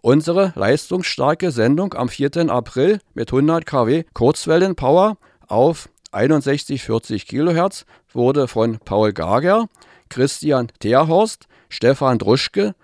[0.00, 2.50] Unsere leistungsstarke Sendung am 4.
[2.50, 5.16] April mit 100 kW Kurzwellenpower
[5.46, 9.68] auf 6140 kHz wurde von Paul Gager,
[10.08, 12.74] Christian Terhorst, Stefan Druschke,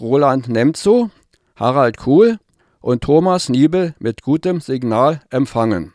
[0.00, 1.10] Roland Nemzo,
[1.56, 2.38] Harald Kuhl
[2.80, 5.92] und Thomas Niebel mit gutem Signal empfangen.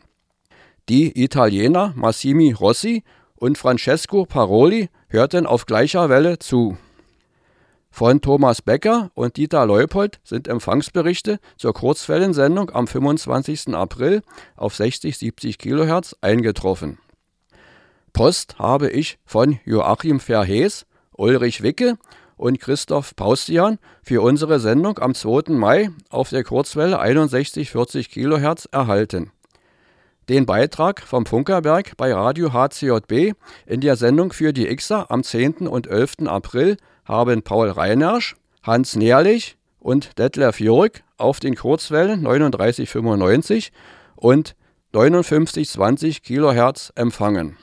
[0.90, 3.04] Die Italiener Massimi Rossi
[3.36, 6.78] und Francesco Paroli hörten auf gleicher Welle zu.
[7.92, 13.72] Von Thomas Becker und Dieter Leupold sind Empfangsberichte zur Kurzwellensendung am 25.
[13.72, 14.22] April
[14.56, 16.98] auf 60-70 kHz eingetroffen.
[18.12, 21.98] Post habe ich von Joachim Verhees, Ulrich Wicke
[22.36, 25.52] und Christoph Paustian für unsere Sendung am 2.
[25.52, 29.30] Mai auf der Kurzwelle 61-40 kHz erhalten.
[30.30, 33.34] Den Beitrag vom Funkerberg bei Radio HCJB
[33.66, 35.66] in der Sendung für die Xer am 10.
[35.66, 36.28] und 11.
[36.28, 43.72] April haben Paul Reinersch, Hans Nährlich und Detlef Jörg auf den Kurzwellen 3995
[44.14, 44.54] und
[44.92, 47.56] 5920 kHz empfangen.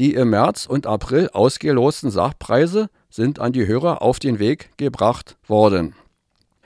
[0.00, 5.36] Die im März und April ausgelosten Sachpreise sind an die Hörer auf den Weg gebracht
[5.46, 5.94] worden.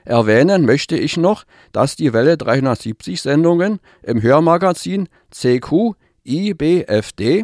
[0.07, 1.43] Erwähnen möchte ich noch,
[1.73, 7.43] dass die Welle 370 Sendungen im Hörmagazin CQ IBFD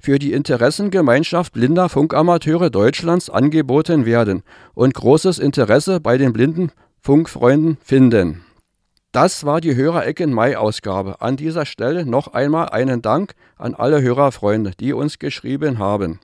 [0.00, 4.42] für die Interessengemeinschaft blinder Funkamateure Deutschlands angeboten werden
[4.74, 8.44] und großes Interesse bei den blinden Funkfreunden finden.
[9.12, 11.20] Das war die Hörerecken Mai-Ausgabe.
[11.20, 16.18] An dieser Stelle noch einmal einen Dank an alle Hörerfreunde, die uns geschrieben haben.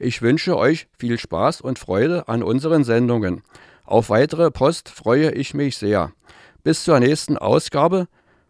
[0.00, 3.42] Ich wünsche euch viel Spaß und Freude an unseren Sendungen.
[3.88, 6.12] Auf weitere Post freue ich mich sehr.
[6.62, 8.06] Bis zur nächsten Ausgabe.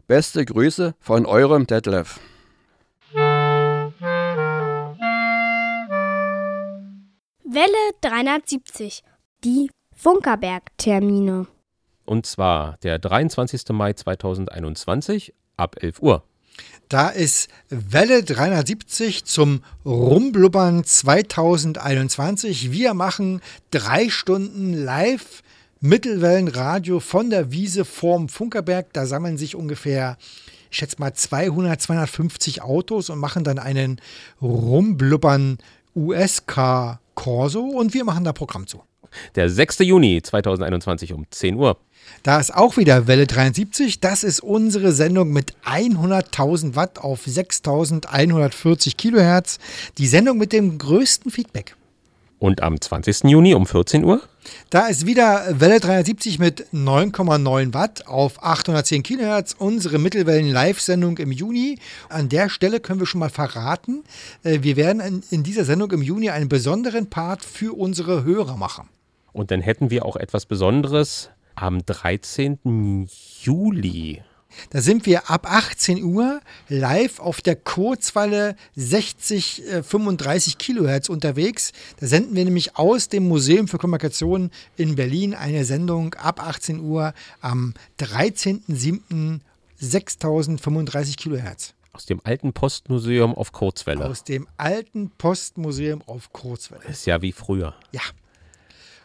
[0.09, 2.19] Beste Grüße von eurem Detlef.
[7.45, 9.05] Welle 370.
[9.45, 11.47] Die Funkerberg-Termine.
[12.05, 13.69] Und zwar der 23.
[13.69, 16.25] Mai 2021 ab 11 Uhr.
[16.89, 22.73] Da ist Welle 370 zum Rumblubbern 2021.
[22.73, 25.43] Wir machen drei Stunden live
[25.81, 28.91] Mittelwellenradio von der Wiese vorm Funkerberg.
[28.95, 30.17] Da sammeln sich ungefähr,
[30.71, 34.01] ich schätze mal 200, 250 Autos und machen dann einen
[34.41, 35.59] Rumblubbern
[35.95, 38.83] USK Corso und wir machen da Programm zu.
[39.35, 39.81] Der 6.
[39.81, 41.77] Juni 2021 um 10 Uhr.
[42.23, 44.01] Da ist auch wieder Welle 73.
[44.01, 49.59] Das ist unsere Sendung mit 100.000 Watt auf 6.140 Kilohertz.
[49.99, 51.75] Die Sendung mit dem größten Feedback.
[52.39, 53.25] Und am 20.
[53.25, 54.23] Juni um 14 Uhr?
[54.71, 59.57] Da ist wieder Welle 370 mit 9,9 Watt auf 810 Kilohertz.
[59.59, 61.79] Unsere Mittelwellen-Live-Sendung im Juni.
[62.09, 64.05] An der Stelle können wir schon mal verraten,
[64.45, 68.89] äh, wir werden in dieser Sendung im Juni einen besonderen Part für unsere Hörer machen.
[69.33, 71.31] Und dann hätten wir auch etwas Besonderes
[71.63, 73.09] am 13.
[73.43, 74.23] Juli.
[74.71, 81.73] Da sind wir ab 18 Uhr live auf der Kurzwelle 60, äh, 35 Kilohertz unterwegs.
[82.01, 86.81] Da senden wir nämlich aus dem Museum für Kommunikation in Berlin eine Sendung ab 18
[86.81, 89.41] Uhr am 13.07.
[89.81, 91.75] 6035 Kilohertz.
[91.93, 94.07] Aus dem alten Postmuseum auf Kurzwelle.
[94.07, 96.83] Aus dem alten Postmuseum auf Kurzwelle.
[96.85, 97.75] Ist ja wie früher.
[97.93, 98.03] Ja.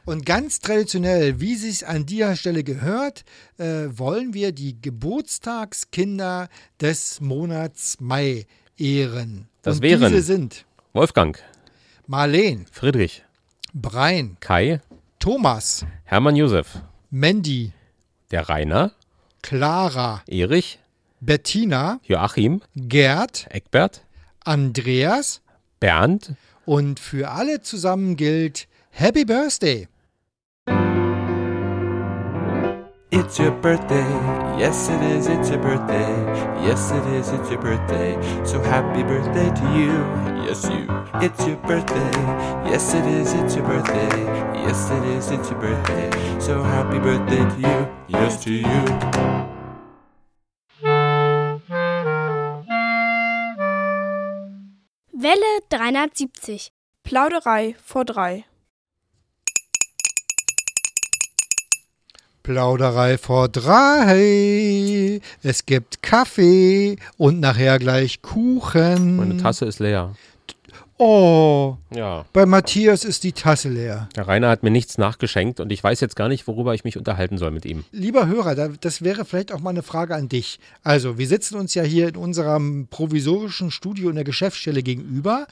[0.05, 3.23] Und ganz traditionell, wie es an dieser Stelle gehört,
[3.57, 6.49] äh, wollen wir die Geburtstagskinder
[6.81, 8.45] des Monats Mai
[8.77, 9.47] ehren.
[9.61, 11.39] Das Und wären diese sind Wolfgang,
[12.05, 13.23] Marleen, Friedrich,
[13.73, 14.81] Brein, Kai,
[15.19, 17.71] Thomas, Hermann Josef, Mandy,
[18.31, 18.91] der Rainer,
[19.41, 20.79] Clara, Erich,
[21.21, 24.03] Bettina, Joachim, Gerd, Eckbert,
[24.43, 25.41] Andreas
[25.79, 26.33] Bernd,
[26.65, 29.87] und für alle zusammen gilt Happy Birthday!
[33.15, 34.09] It's your birthday.
[34.57, 35.27] Yes, it is.
[35.27, 36.09] It's your birthday.
[36.65, 37.29] Yes, it is.
[37.29, 38.13] It's your birthday.
[38.43, 39.93] So happy birthday to you.
[40.45, 40.87] Yes, you.
[41.21, 42.11] It's your birthday.
[42.65, 43.33] Yes, it is.
[43.33, 44.23] It's your birthday.
[44.65, 45.29] Yes, it is.
[45.29, 46.09] It's your birthday.
[46.39, 47.87] So happy birthday to you.
[48.07, 48.83] Yes, to you.
[55.13, 56.71] Welle 370.
[57.03, 58.45] Plauderei vor drei.
[62.43, 65.21] Plauderei vor drei.
[65.43, 69.15] Es gibt Kaffee und nachher gleich Kuchen.
[69.15, 70.13] Meine Tasse ist leer.
[70.97, 72.25] Oh, Ja.
[72.33, 74.07] bei Matthias ist die Tasse leer.
[74.15, 76.97] Der Rainer hat mir nichts nachgeschenkt und ich weiß jetzt gar nicht, worüber ich mich
[76.97, 77.83] unterhalten soll mit ihm.
[77.91, 80.59] Lieber Hörer, da- das wäre vielleicht auch mal eine Frage an dich.
[80.83, 85.47] Also, wir sitzen uns ja hier in unserem provisorischen Studio in der Geschäftsstelle gegenüber.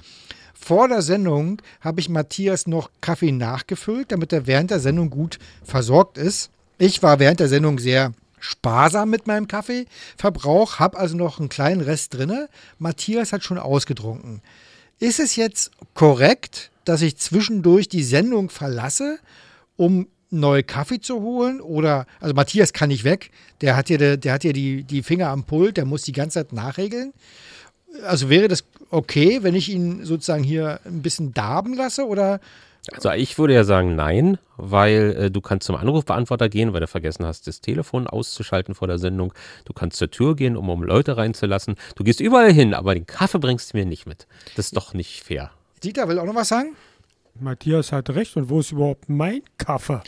[0.54, 5.40] Vor der Sendung habe ich Matthias noch Kaffee nachgefüllt, damit er während der Sendung gut
[5.64, 6.52] versorgt ist.
[6.84, 11.82] Ich war während der Sendung sehr sparsam mit meinem Kaffeeverbrauch, habe also noch einen kleinen
[11.82, 12.50] Rest drinne.
[12.80, 14.42] Matthias hat schon ausgetrunken.
[14.98, 19.20] Ist es jetzt korrekt, dass ich zwischendurch die Sendung verlasse,
[19.78, 21.62] um neue Kaffee zu holen?
[21.62, 23.30] Oder, also Matthias kann nicht weg,
[23.62, 26.40] der hat hier, der hat hier die, die Finger am Pult, der muss die ganze
[26.40, 27.14] Zeit nachregeln.
[28.08, 32.08] Also wäre das okay, wenn ich ihn sozusagen hier ein bisschen darben lasse?
[32.08, 32.40] Oder
[32.92, 36.88] Also ich würde ja sagen nein, weil äh, du kannst zum Anrufbeantworter gehen, weil du
[36.88, 39.34] vergessen hast, das Telefon auszuschalten vor der Sendung.
[39.66, 41.76] Du kannst zur Tür gehen, um, um Leute reinzulassen.
[41.96, 44.26] Du gehst überall hin, aber den Kaffee bringst du mir nicht mit.
[44.56, 45.52] Das ist doch nicht fair.
[45.84, 46.76] Dieter will auch noch was sagen?
[47.42, 48.36] Matthias hat recht.
[48.38, 50.02] Und wo ist überhaupt mein Kaffee?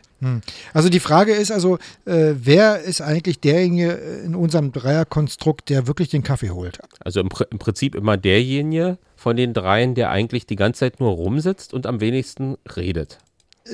[0.74, 1.76] Also die Frage ist also,
[2.06, 3.92] äh, wer ist eigentlich derjenige
[4.26, 6.80] in unserem Dreierkonstrukt, der wirklich den Kaffee holt?
[7.02, 11.02] Also im, Pr- im Prinzip immer derjenige von den dreien, der eigentlich die ganze Zeit
[11.02, 13.18] nur rumsitzt und am wenigsten redet.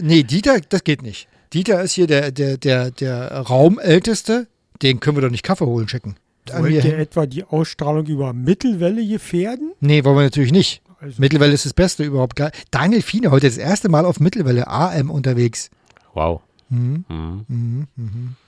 [0.02, 1.28] Nee, Dieter, das geht nicht.
[1.54, 4.48] Dieter ist hier der, der, der, der Raumälteste.
[4.82, 6.16] Den können wir doch nicht Kaffee holen schicken.
[6.52, 6.94] Wollt ihr hin.
[6.94, 9.74] etwa die Ausstrahlung über Mittelwelle gefährden?
[9.82, 10.82] Nee, wollen wir natürlich nicht.
[11.02, 12.36] Also, Mittelwelle ist das Beste überhaupt.
[12.36, 12.52] Geil.
[12.72, 15.70] Daniel Fiene heute das erste Mal auf Mittelwelle AM unterwegs.
[16.14, 16.42] Wow.
[16.70, 17.06] Mhm.
[17.10, 17.46] Mhm.
[17.48, 17.88] Mhm,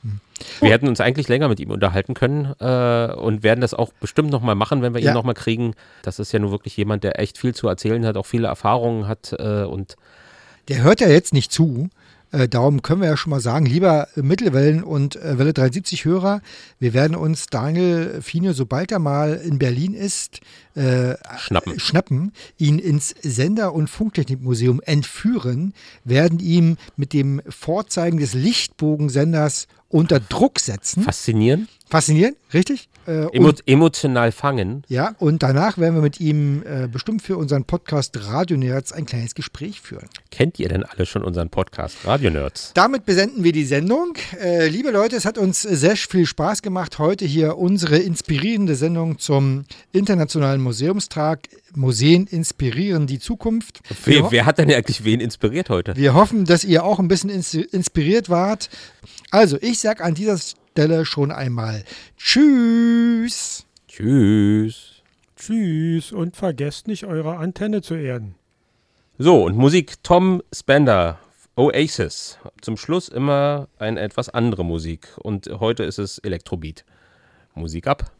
[0.03, 0.19] mhm.
[0.59, 4.29] Wir hätten uns eigentlich länger mit ihm unterhalten können äh, und werden das auch bestimmt
[4.31, 5.11] nochmal machen, wenn wir Ja.
[5.11, 5.73] ihn nochmal kriegen.
[6.03, 9.07] Das ist ja nur wirklich jemand, der echt viel zu erzählen hat, auch viele Erfahrungen
[9.07, 9.95] hat äh, und
[10.67, 11.89] Der hört ja jetzt nicht zu.
[12.31, 16.41] Äh, darum können wir ja schon mal sagen, lieber Mittelwellen- und äh, Welle 73 Hörer,
[16.79, 20.39] wir werden uns Daniel Fiene, sobald er mal in Berlin ist,
[20.75, 21.79] äh, schnappen.
[21.79, 30.19] schnappen, ihn ins Sender- und Funktechnikmuseum entführen, werden ihm mit dem Vorzeigen des Lichtbogensenders unter
[30.19, 31.03] Druck setzen.
[31.03, 32.87] Faszinieren, Faszinierend, richtig?
[33.05, 34.83] Äh, emo und, emotional fangen.
[34.87, 39.05] ja, und danach werden wir mit ihm äh, bestimmt für unseren Podcast Radio Nerds ein
[39.05, 40.07] kleines Gespräch führen.
[40.29, 42.71] Kennt ihr denn alle schon unseren Podcast Radio Nerds?
[42.75, 44.13] Damit besenden wir die Sendung.
[44.39, 49.17] Äh, liebe Leute, es hat uns sehr viel Spaß gemacht, heute hier unsere inspirierende Sendung
[49.17, 51.49] zum Internationalen Museumstag.
[51.75, 53.81] Museen inspirieren die Zukunft.
[54.05, 55.95] Wer, wer hat denn eigentlich wen inspiriert heute?
[55.95, 58.69] wir hoffen, dass ihr auch ein bisschen ins inspiriert wart.
[59.29, 61.83] Also, ich sage an dieser Stelle schon einmal
[62.17, 63.65] Tschüss.
[63.87, 65.01] Tschüss.
[65.35, 68.35] tschüss und vergesst nicht, eure Antenne zu erden.
[69.17, 71.19] So, und Musik Tom Spender,
[71.55, 72.39] Oasis.
[72.61, 75.09] Zum Schluss immer eine etwas andere Musik.
[75.17, 76.85] Und heute ist es Elektrobeat.
[77.53, 78.11] Musik ab.